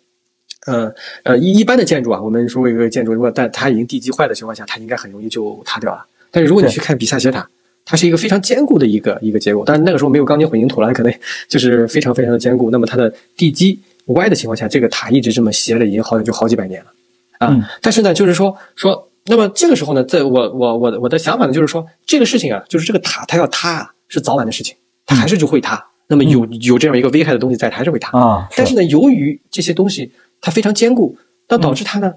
[0.66, 0.92] 呃
[1.22, 6.04] 呃一一般的建筑啊，我们说一个建筑，如果但它已经地基坏的情况下，它应该很容易就塌掉了。
[6.30, 7.48] 但是如果你去看比萨斜塔。
[7.88, 11.14] 它是一个非常坚固的一个一个结构，但是那个时候没有钢筋混凝土了，可能
[11.48, 12.68] 就是非常非常的坚固。
[12.68, 16.90] 那么它的地基歪的情况下，这个塔一直这么斜了，已经好就好几百年了
[17.38, 17.56] 啊。
[17.80, 25.84] 但是呢，就是说说，那么这个时候呢，在我我我我的想法呢，就是说这个事情啊，就是这个塔它要塌是早晚的事情，它还是就会塌。
[26.08, 28.48] 那么有有这样一个危害的东西在，它还是会塌啊。
[28.56, 31.16] 但是呢，由于这些东西它非常坚固，
[31.48, 32.14] 那导致它呢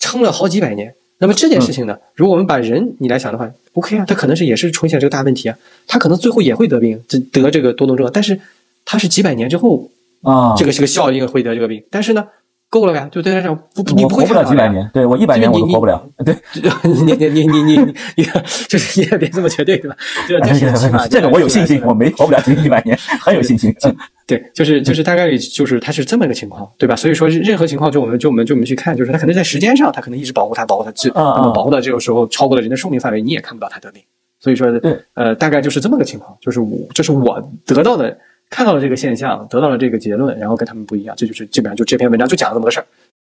[0.00, 0.94] 撑了好几百年。
[1.20, 5.56] 那么这件事情呢，如果我们把人你来想的话，OK 啊，他可能是也是出现这个大问题啊，
[5.86, 8.40] 他可能最后也会得病，得得这个多动症，但是
[8.84, 9.90] 他是几百年之后
[10.22, 12.24] 啊，这个是个效应会得这个病，但是呢，
[12.70, 16.36] 够了呗，就对他讲不，你不会活不了几百年，对我一百年我都活不了，对，
[16.84, 18.24] 你你你你你你，
[18.68, 19.96] 就是你也别这么绝对，对吧？
[20.26, 23.74] 这这个我有信心，我没活不了几一百年，很有信心。
[24.26, 26.94] 对，就是就是大概率就是它是这么一个情况，对吧？
[26.94, 34.02] 所以说任何情况就我们就我们就我们去看，就是它可能在时间上，它可能一直保护它，保护它，这那么保护到这个时候超过了人的寿命范围，你也看不到它得病。
[34.40, 34.68] 所以说，
[35.14, 38.16] 呃，大概就是这么个情况，就是我这是我得到的
[38.50, 42.86] 看到了这个现象，得到了这个结论，然后跟他们不一样，这就是基本上就这篇文章就讲了这么个事儿。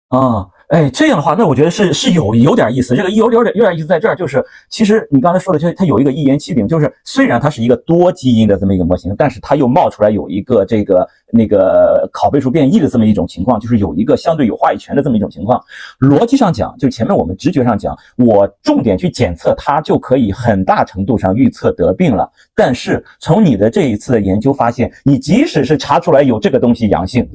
[0.09, 2.95] 啊，哎，这样的话，那我觉得是是有有点意思。
[2.95, 15.63] 这个有有点有点意思在这儿，就是其实你刚才说的，就它有一个一言七鼎，就是虽然它是一个多基因的这么一个模型，但是它又冒出来有一个这个那个拷贝数变异的这么一种情况，就是有一个相对有话语权的这么一种情况。
[15.99, 22.27] 逻辑上讲，就前面我们直觉上讲，我重点去检测它就可以很大程度上预测得病了。
[22.55, 27.29] 但是从你的这一次的研究发现，你即使是查出来有这个东西阳性。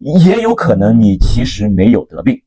[0.00, 2.38] 也有可能你其实没有得病，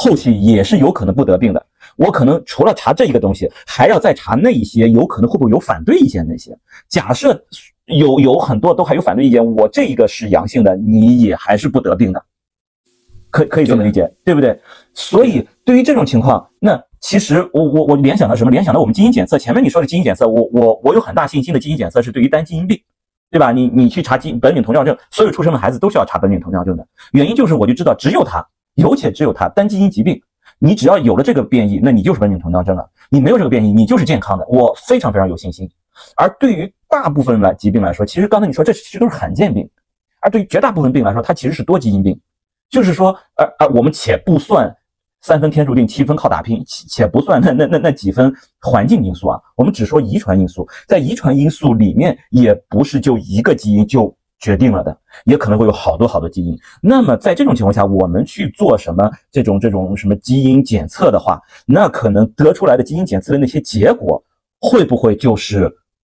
[0.00, 1.66] 后期也是有可能不得病的。
[1.96, 6.56] 我可能除了查这一个东西，还要再查那一些有可能会不会有反对意见那些。
[6.88, 7.38] 假设
[7.84, 12.24] 有有很多都还有反对意见，我这一个是阳性的，你也还是不得病的，
[13.28, 14.58] 可可以这么理解，对不对？
[14.94, 18.50] 所以对于这种情况，那其实我我我联想到什么？
[18.50, 22.80] 联想到我们基因检测，前面你说的基因检测，我我我有很大信心的基因检测是对于单基因病。
[23.32, 23.52] 对吧？
[23.52, 26.84] 你你去查基本领酮尿症，所有出生的孩子都是要查本领酮尿症的。
[27.12, 28.44] 原因就是，我就知道只有他
[28.74, 30.20] 有且只有它单基因疾病，
[30.58, 32.88] 你只要有了这个变异，那你就是本领酮尿症了。
[33.08, 34.46] 你没有这个变异，你就是健康的。
[34.48, 35.68] 我非常非常有信心。
[36.16, 39.68] 而对于大部分来疾病来说，其实刚才你说这其实都是罕见病，
[40.20, 42.18] 而对于绝大部分病来说，它其实是多基因病。
[42.70, 44.72] 就是说，呃呃，我们且不算
[45.22, 56.58] 三分天注定，七分靠打拼，且且不算那那那那几分环境因素啊，我们只说遗传因素，在遗传因素里面，也不是就一个基因就决定了的，也可能会有好多好多基因。
[56.82, 64.20] 那么在这种情况下，我们去做什么这种这种什么基因检测的话，那可能得出来的基因检测的那些结果，
[64.60, 65.70] 会不会就是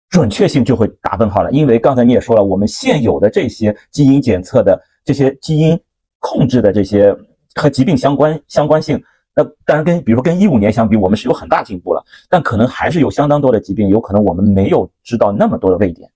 [0.10, 1.52] 准确性就会打问号了？
[1.52, 5.80] 因为刚才你也说了，我们现有的这些基因检测的这些基因
[6.20, 7.16] 控制的这些。
[7.56, 9.00] 和疾病相关相关性，
[9.36, 16.10] 那当然跟比如说跟一五年相比，我们是有很大进步了，但可能还是有相当多的疾病，有可能我们没有知道那么多的位点。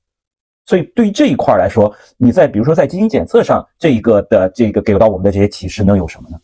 [0.68, 6.38] 所以对于这一块来说，你在比如说在基因检测上这一个的这个给到我们的这些启示能有什么呢？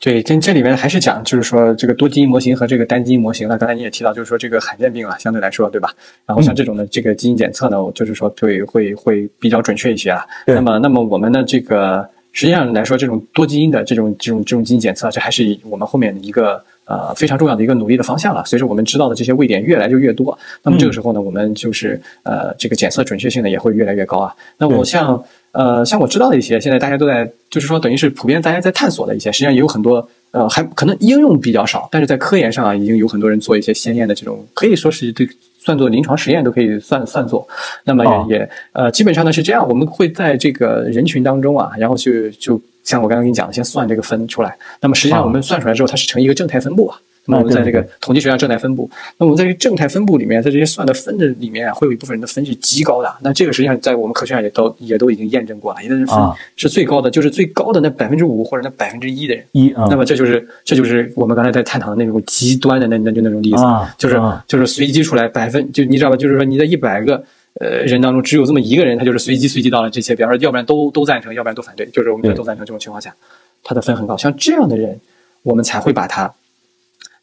[0.00, 3.46] 对，这这里面还是讲，就是说这个多基因模型和这个单基因模型。
[3.46, 5.92] 那刚才你也提到，就是说这个罕见病啊，相对来说，对吧？
[6.26, 10.24] 然后像这种的这个基因检测呢，就是说对会会比较准确一些啊。
[10.46, 12.08] 那么那么我们的这个。
[12.30, 18.42] 实际上来说，这种多基因的这种这种这种基因检测，这还是我们后面的一个呃非常重要的一个努力的方向了。
[18.46, 24.34] 随着我们知道的这些位点越来就越多，那么这个时候呢，我们就是呃这个检测准确性呢也会越来越高啊。
[24.56, 25.22] 那我像
[25.52, 35.28] 呃像我知道的一些，现在大家都在就是说等于是普遍大家在探索的一些，实际上也有很多呃还可能应用比较少，但是在科研上啊已经有很多人做一些鲜艳的这种，可以说是对。
[35.60, 37.46] 算作临床实验都可以算算作，
[37.84, 42.58] 那么也也呃基本上呢是这样，我们会在这个人群当中啊，然后去就
[42.88, 46.98] 像我刚刚跟你讲的，先算这个分出来，那么实际上我们算出来之后，它是成一个正态分布啊。
[47.30, 53.14] 那么我们在这个统计学上正态分布，那我们在这个正态分布里面，在这些算的分的里面啊，会有一部分人的分是极高的。
[53.20, 56.16] 那这个实际上在我们科学上也都也都已经验证过了，有的人分
[56.56, 59.44] 是最高的，就是最高的那百分之五或者那百分之一的人。
[59.52, 63.62] 一，那么这就是这就是我们刚才在探讨的那种极端的那那就那种例子，
[63.98, 66.16] 就是就是随机出来百分就你知道吧？
[66.16, 67.22] 就是说你在一百个
[67.60, 73.14] 呃人当中只有这么一个人，他就是随机随机到了这些，比方说要不然都都赞成，要不然都反对，就是我们都赞成这种情况下，
[73.62, 74.16] 他的分很高。
[74.16, 75.00] 像这样的人，
[75.42, 76.32] 我们才会把他。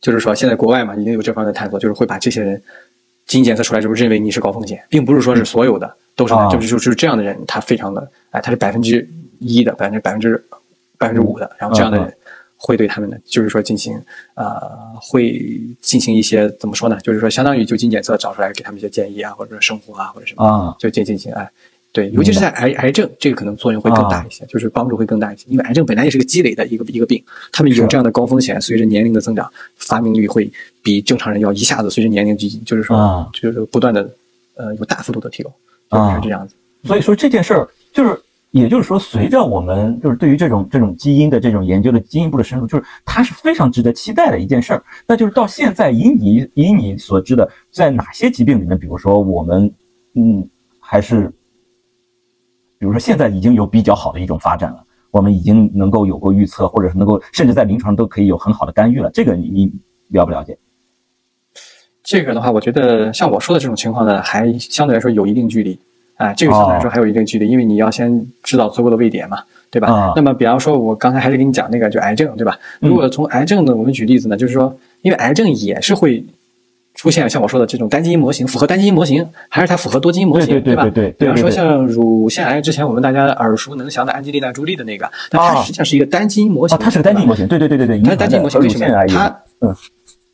[0.02, 2.62] 就是说，现在国外嘛，已经有这方面的探索，就是会把这些人
[3.26, 9.08] 基因检测出来之后，认为你是高风险，并不是说是所有的都是，就是就是这样的人，他非常的，哎，他是百分之
[9.40, 10.44] 一的，百分之百分之
[11.00, 12.14] 百分之五的，然后这样的人
[12.66, 13.94] 会对他们呢，就是说进行
[14.34, 14.60] 呃，
[15.00, 15.40] 会
[15.82, 16.98] 进行一些怎么说呢？
[17.04, 21.48] 就是说，相当于就基因检测找出来，给他们一些建议啊，或者说生活啊，或者什么，就进进行哎。
[21.94, 25.46] 对，尤其是在癌癌症，这个可能作用会更大一些，就是帮助会更大一些。
[25.48, 30.52] 因为癌症本来也是个积累的一个一个病，他们有这样的高风险，随着年龄的增长，发病率会
[30.84, 34.10] 比正常人要一下子随着年龄进，就是说，就是不断的，
[34.56, 35.54] 呃，有大幅度的提高，
[35.90, 36.54] 就是这样子。
[36.84, 38.22] 所以说这件事儿，就是，
[38.58, 44.82] 也就是说，随着我们就是对于这种这种基因的这种研究的进一步的深入，就是它是非常值得期待的一件事儿。
[45.06, 49.70] 那就是到现在，以你以你所知的，在哪些疾病里面，比如说我们，
[50.14, 50.50] 嗯，
[50.80, 51.30] 还是。
[52.80, 54.82] 比如说，现在已经有比较好的一种发展了，
[55.12, 59.10] 我们已经能够有过预测，或者是能够甚至在临床都可以有很好的干预了。
[59.12, 59.74] 这个你你
[60.10, 60.58] 了不了解？
[62.02, 65.78] 这个的话，我觉得像我说的这种情况呢，还相对来说有一定距离。
[66.16, 69.40] 哎，这个相对来说还有一定距离，因为你要先知道足够的位点嘛，
[69.70, 70.14] 对吧？
[70.16, 72.58] 那么，比方说，我刚才还是给你讲那个，就癌症，对吧？
[72.80, 76.24] 如果从癌症呢我们举例子呢，就是说，因为癌症也是会。
[76.98, 80.90] 出现像我说的这种单基因模型，符合单基因模型，还是它符合多基因模型，对吧？
[80.90, 86.78] 对比方说像乳腺癌之前我们大家耳熟能详的安吉丽娜·朱莉的那个，但它实际上是一个单基因模型。
[86.78, 88.02] 它是个单基因模型，对对对对对。
[88.02, 89.06] 它单基因模型为什么？
[89.08, 89.28] 它
[89.60, 89.76] 嗯，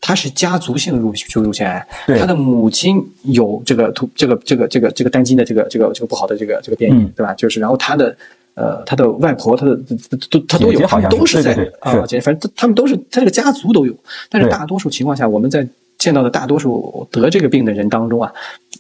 [0.01, 1.87] 它是家族性乳就乳腺癌，
[2.19, 7.33] 他的母亲有这个突这个这个这个这个单基因的这个这个这个不好的这个这个变异，对吧？
[7.35, 8.17] 就是然后他的
[8.55, 9.79] 呃他的外婆他的
[10.29, 13.95] 都他都有，他们都是在啊，反正他们都是他这个家族都有，
[14.29, 15.65] 但是大多数情况下我们在。
[15.97, 18.33] 见到的大多数得这个病的人当中啊，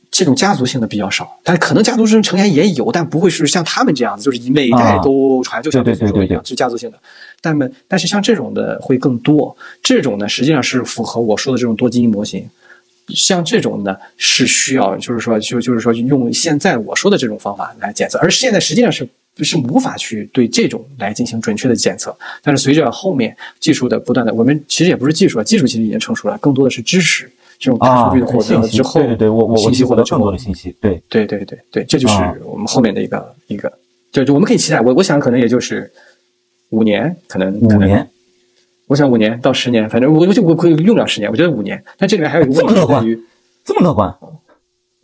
[0.09, 6.97] 这种家族性的比较少，但可能家族中成员也有，但不会是像他们这样子，就是每代都传，就像对对对一样是家族性的。
[7.41, 12.47] 但们但是像这种的会更多，这种呢实际上是符合我说的这种多基因模型。
[13.09, 19.07] 像这种呢是需要，就是说就就是说用现在我说的这种方法来检测，而现在实际上是。
[19.43, 32.13] 是无法去对这种来进行准确的检测，但是随着后面技术的不断的，我们其实也不是技术啊，技术其实已经成熟了，更多的是知识这种大数据的获得之后，对对对，我我信息获得更多的信息，对对对对对，这就是
[32.43, 33.71] 我们后面的一个一个，
[34.11, 35.89] 就就我们可以期待，我我想可能也就是
[36.71, 38.05] 五年，可能五年，
[38.87, 43.17] 我想五年到十年，反正我我就我可以用不了十年，我觉得五年，但这里面还有一个问题在于，
[43.63, 44.13] 这么乐观。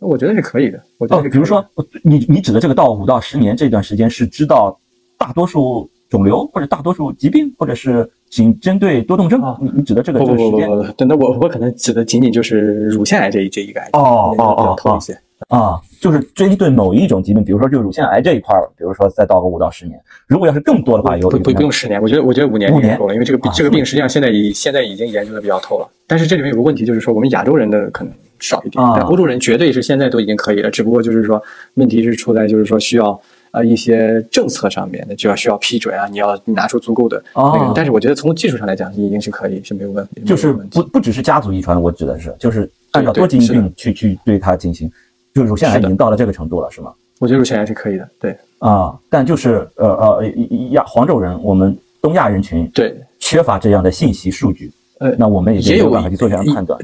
[0.00, 0.80] 我觉得是可以的。
[0.98, 1.64] 我哦，比如说，
[2.02, 4.78] 你你指的这个到五到十年这段时间，是知道
[5.18, 9.42] 大多数肿瘤或者大多数疾病，或者是仅针对多动症？
[9.60, 10.68] 你你指的这个就是时间？
[10.96, 13.88] 等等，我我可能指的仅仅就是乳腺癌这一这一个癌。
[13.92, 14.98] 哦哦哦哦。
[15.46, 19.98] 啊，就是针对某一种疾病，比如说就乳腺癌这一块儿，比如说再到个五到十年。
[20.26, 25.88] 如果要是更多的话，有不不不用十年，我觉得我觉得五年够了，因为这个这个病实际上现在已现在已经研究的比较透了。
[26.06, 31.42] 但是这里面有个问题，就是说我们亚洲人的可能少一点，但欧洲人绝对是现在都已经可以了，只不过就是说
[31.74, 33.20] 问题是出在就是说需要。
[33.50, 37.72] 啊，一些政策上面的就要需要批准啊，你要拿出足够的那个。
[37.74, 40.20] 但是我觉得从技术上来讲，已经是可以是没有问题。
[40.20, 44.92] 就是不不只是家族遗传，我指的是就是按照多基因病去去对它进行，
[45.38, 46.92] 就乳腺癌已经到了这个程度了，是吗？
[47.18, 48.36] 我觉得乳腺癌是可以的，对。
[48.58, 50.26] 啊，但就是呃呃
[50.70, 56.78] 亚黄种人，我们东亚人群对缺乏这样的信息数据，呃，那我们也没有办法去做这样的判断。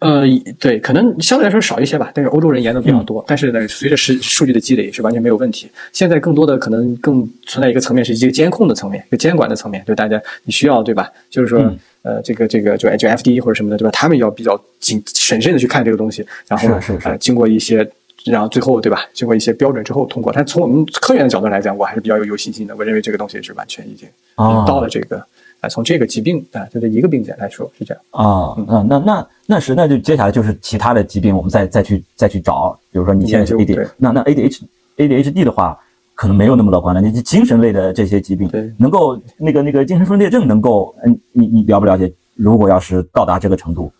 [0.00, 0.22] 呃，
[0.60, 3.24] 对，可能相对来说少一些吧，但是欧洲人研的比较多。
[3.26, 5.68] 但是呢，随着实数据的积累，是完全没有问题。
[5.92, 11.10] 现在更多的可能更存在一个层面，是一个监控的层面，一个监管的层面，就大家你需要对吧？
[11.28, 11.58] 就是说，
[12.02, 13.90] 呃，这个这个就就 F D 或者什么的，对吧？
[13.92, 17.88] 他们要比较谨审慎的去看这个东西，然后是是呃，经过一些，
[18.24, 19.04] 然后最后对吧？
[19.12, 20.32] 经过一些标准之后通过。
[20.32, 22.76] 但从我们科研的角度来讲，我还是比较有有信心的。
[22.76, 25.24] 我认为这个东西是完全已经到了这个。
[25.60, 34.62] 啊，从这个疾病啊，就这一个病检来说是这样啊，嗯那那那是那就接下来就是其他的疾病，我们再再去再去找，比如说你现在是 A D，那那 A D H
[34.98, 35.76] A D H D 的话，
[36.18, 37.00] 可能没有那么乐观了。
[37.00, 42.12] 你精神类的这些疾病，能够那个那个精神分裂症能够，嗯，你你了不了解？
[42.34, 43.92] 如果要是到达这个程度，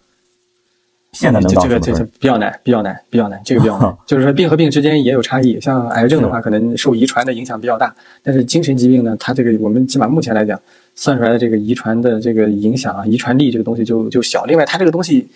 [1.12, 3.96] 现在能到这个这个比较难，比较难，比较难，这个比较难。
[4.04, 7.94] 就是说病和病之间也有差异，像癌症的话，可能受遗传的影响比较大，
[8.24, 10.60] 但是精神疾病呢，它这个我们起码目前来讲。
[11.00, 14.44] 算出来的这个遗传的这个影响啊，遗传力这个东西就就小。
[14.46, 15.28] 另外，它这个东西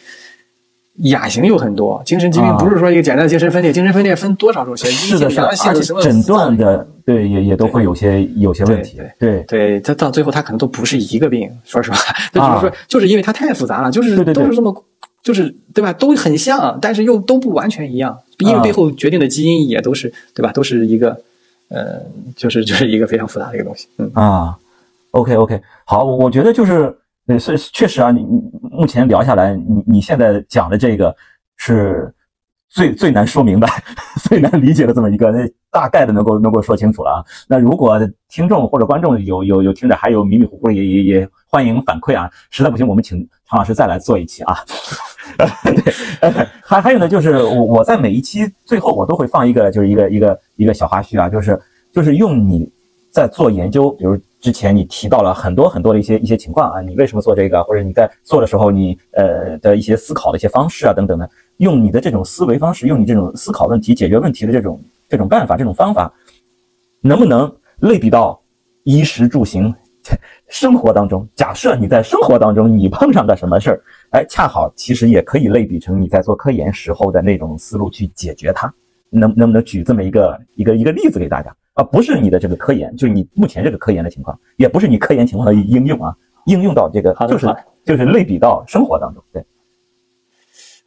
[1.04, 4.76] 亚型有很多，精神疾病不是说一个简单的精神分裂，精神分裂分多少种？
[4.76, 5.72] 是的，是的，而且
[6.02, 9.00] 诊断的对也也都会有些有些问题。
[9.18, 11.50] 对对，它到最后它可能都不是一个病。
[11.64, 11.96] 说实话，
[12.32, 14.84] 就是说，就是因为它太复杂了，就是都是这么，
[15.22, 15.92] 就是对吧？
[15.94, 20.52] 都很像，但是又都不完全一样，因为背后决定的基因也都是对吧？
[20.52, 21.18] 都是一个
[21.68, 22.02] 呃，
[22.36, 23.88] 就是就是一个非常复杂的一个东西。
[23.96, 24.56] 嗯啊。
[25.12, 26.96] OK OK，好，我觉得就是，
[27.28, 31.14] 呃，是确实啊，你你目前聊下来，你你现在讲的这个
[31.56, 32.12] 是
[32.68, 33.68] 最最难说明白、
[34.24, 37.18] 最难理解的这么一个，那大概的能够能够说清楚了啊。
[37.46, 42.28] 那如果听众或者观众有有有听着还有迷迷糊糊的，也也也欢迎反馈啊。
[42.50, 43.18] 实在不行，我们请
[43.48, 44.56] 常老师再来做一期啊。
[45.38, 51.56] 对，还还有呢，就是我我在每一期最后我都会放一个，就是一个一个一个小花絮啊，就是
[51.92, 52.68] 就是用你
[53.12, 54.18] 在做研究，比如。
[54.42, 66.12] 之前你提到了很多很多的一些一些情况啊，你为什么做这个，或者你在做的时候你呃的一些思考的一些方式啊等等的，用你的这种思维方式，用你这种思考问题、解决问题的这种这种办法、这种方法，
[67.00, 68.42] 能不能类比到
[68.82, 69.72] 衣食住行
[70.48, 71.24] 生活当中？
[71.36, 73.80] 假设你在生活当中你碰上个什么事儿，
[74.10, 78.74] 哎，恰好其实也可以类比成你在做科研时候的那种思路去解决它。
[79.14, 81.54] 能能不能举这么一个一个一个例子给大家？
[81.74, 86.14] 啊，不是你的这个科研，就是你目前这个科研的情况，也不是你科研情况的应用啊，
[86.46, 87.46] 应用到这个就是
[87.84, 89.44] 就是类比到生活当中，对。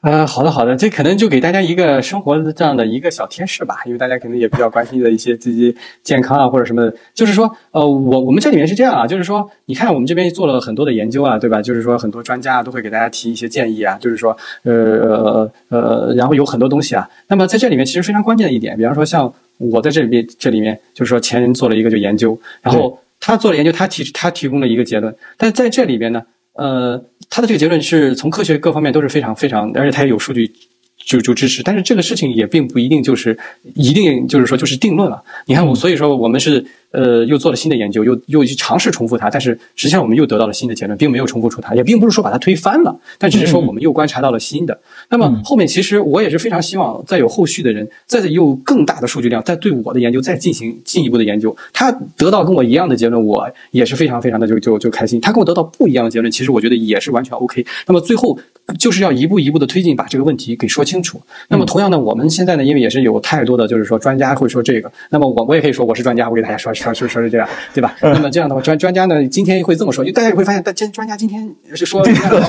[0.06, 11.60] 呃，好的好的，这可能就给大家一个生活的这样的一个小贴士吧，因为大家可能也比较关心的一些自己健康啊或者什么的，就是说，呃，我我们这里面是这样啊，就是说，你看我们这边做了很多的研究啊，对吧？
[11.60, 19.34] 就是说很多专家都会给大家提一些建议啊，就是说，呃呃呃，然后有很多东西啊，那么在这里面其实非常关键的一点，比方说像。
[19.58, 26.22] 我在这里面，这里面就是说前人做了一个就研究，然后他做了研究，他提他提供了一个结论，但在这里边呢，
[26.56, 27.02] 呃，
[27.36, 30.50] 他的这个结论是从科学各方面都是非常非常，而且他也有数据
[30.98, 33.38] 就就支持，但是这个事情也并不一定就是
[33.74, 35.22] 一定就是说就是定论了。
[35.46, 36.66] 你看我，所以说我们是。
[36.92, 44.80] 呃，又做了新的研究，又又去尝试重复它，但是实际上我们又得到了新的结论，并没有重复出它，也并不是说把它推翻了，但只是说我们又观察到了新的。
[45.10, 55.20] 那么后面其实我也是非常希望再有后续的人，再有更大的数据量，再对我的研究再进行进一步的研究，他得到跟我一样的结论，我也是非常非常的就就就开心。
[55.20, 57.66] 他跟我得到不一样的结论，其实我觉得也是完全 OK。
[57.88, 58.38] 那么最后
[58.78, 61.20] 就是要一步一步的推进，把这个问题给说清楚。
[61.50, 66.66] 那么同样呢，我们现在呢，因为也是有太多的就是说专家会说这个，那么我我也可以说我是专家，我给大家说。
[66.76, 67.96] 说说说是这样，对吧？
[68.02, 72.04] 那么这样的话，专专家呢，今天会这么说，就大家也会发现，但今专家今天是说，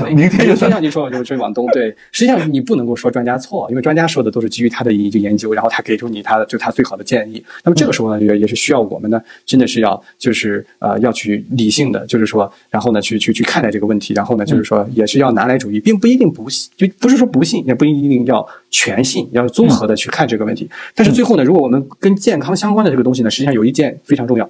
[0.08, 1.66] 明天就上去说就追往东。
[1.68, 7.42] 对，实际上你不能够说专家错，因为专家说的都是基于他的一个研究，然后他给出你他的就他最好的建议。
[7.64, 20.68] 那么这个时候呢，也也是需要我们呢，真的是要就是呃要去理性的，就是说，然后呢去去去看待这个问题，然后呢就是说也是要拿来主义，并不一定不信，就不是说不信，也不一定要全信，要综合的去看这个问题。
[20.94, 24.48] 但是最后呢，如果我们跟健康相关的这个东西呢，实际上有一件非常重要。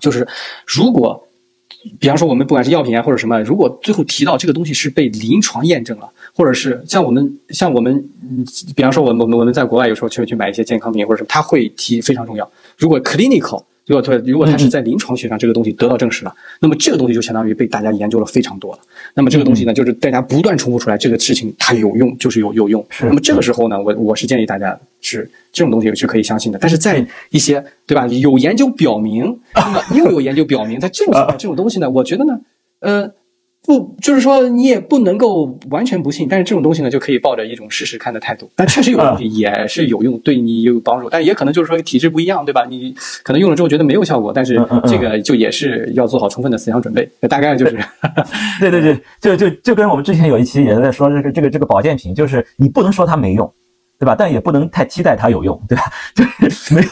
[0.00, 0.26] 就是
[0.66, 1.26] 如果，
[1.98, 6.08] 比方说我们不管是药品啊或者什么，如果最后提到这个东西是被临床验证了。
[6.38, 7.92] 或者是像我们像我们，
[8.22, 8.46] 嗯
[8.76, 12.48] 比方说我们我们我们在国外有时候去去买一些健康品或者什么，他会提非常重要。
[12.76, 18.78] 如果 clinical 如果对，如果它是在临床学上这个东西得到证实了，那么这个东西就相当于被大家研究了非常多了。
[19.14, 22.86] 那么这个东西呢，就是大家不断重复出来，这个事情它有用，就是有有用。
[23.00, 26.58] 那么这个时候呢，我我是建议大家是这种东西是可以相信的。
[26.60, 32.38] 但是在一些对吧，有研究表明，那么又有研究表明，在这种情况这种东西呢，我觉得呢，
[32.80, 33.10] 呃。
[33.68, 38.50] 不，就是说你也不能够完全不信，但是这种东西呢，就可以抱着一种试试看的态度。
[38.56, 42.64] 但确实有东西也是有用，对你有帮助，但也可能就是说体质不一样，对吧？
[42.64, 44.54] 你可能用了之后觉得没有效果，但是
[44.86, 47.06] 这个就也是要做好充分的思想准备。
[47.28, 47.78] 大概就是，
[48.58, 53.52] 对对对，就就就跟我们之前有一期也在说这个这个这个保健品，就是你不能说它没用，
[53.98, 54.16] 对吧？
[54.18, 55.82] 但也不能太期待它有用，对吧？
[56.16, 56.82] 就是没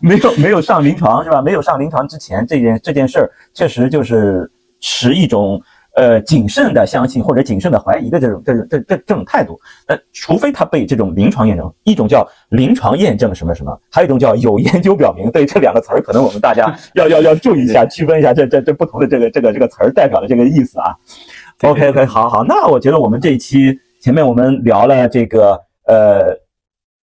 [0.00, 1.42] 没有没有上临床是吧？
[1.42, 5.60] 没有上临床之前，这件这件事儿确实就是持一种。
[5.94, 15.30] 呃，谨慎的相信或者谨慎的怀疑的这种、这种、这、这这种态度，那除非他被这种临床验证，一种叫临床验证什么什么，还有一种叫有研究表明。
[15.30, 20.96] 对这两个词儿，可能我们大家 要要要注意一下，区分一下这这这不同的这个这个这个词儿代表的这个意思啊。
[21.62, 26.34] OK OK，好好，那我觉得我们这一期前面我们聊了这个呃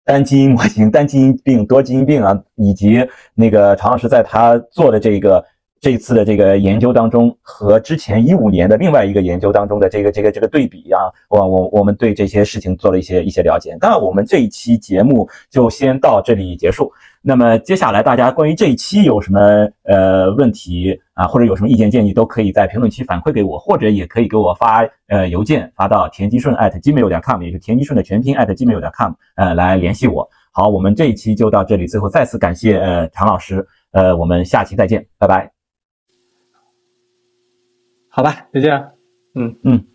[0.06, 5.44] 单基因模型、单基因病、多基因病啊，以及那个常老师在他做的这个。
[5.80, 13.74] 这一次的这个研究当中，和之前一五年的另外一个研究当中的这个这个这个对比啊，我我我们对这些事情做了一些一些了解。
[13.80, 16.92] 那我们这一期节目就先到这里结束。
[17.22, 19.40] 那么接下来大家关于这一期有什么
[19.84, 30.28] 呃问题啊，或者有什么意见建议，都可以在评论区反馈给我，或者也可以给我发呃邮件发到田吉顺 at gmail 点 com，也就是田吉顺的全拼 at gmail 点 com，呃来联系我。
[30.52, 35.59] 好，我们这一期就到这里，最后再次感谢呃常老师，呃我们下期再见，拜拜。
[38.10, 38.92] 好吧，就这样。
[39.34, 39.89] 嗯嗯。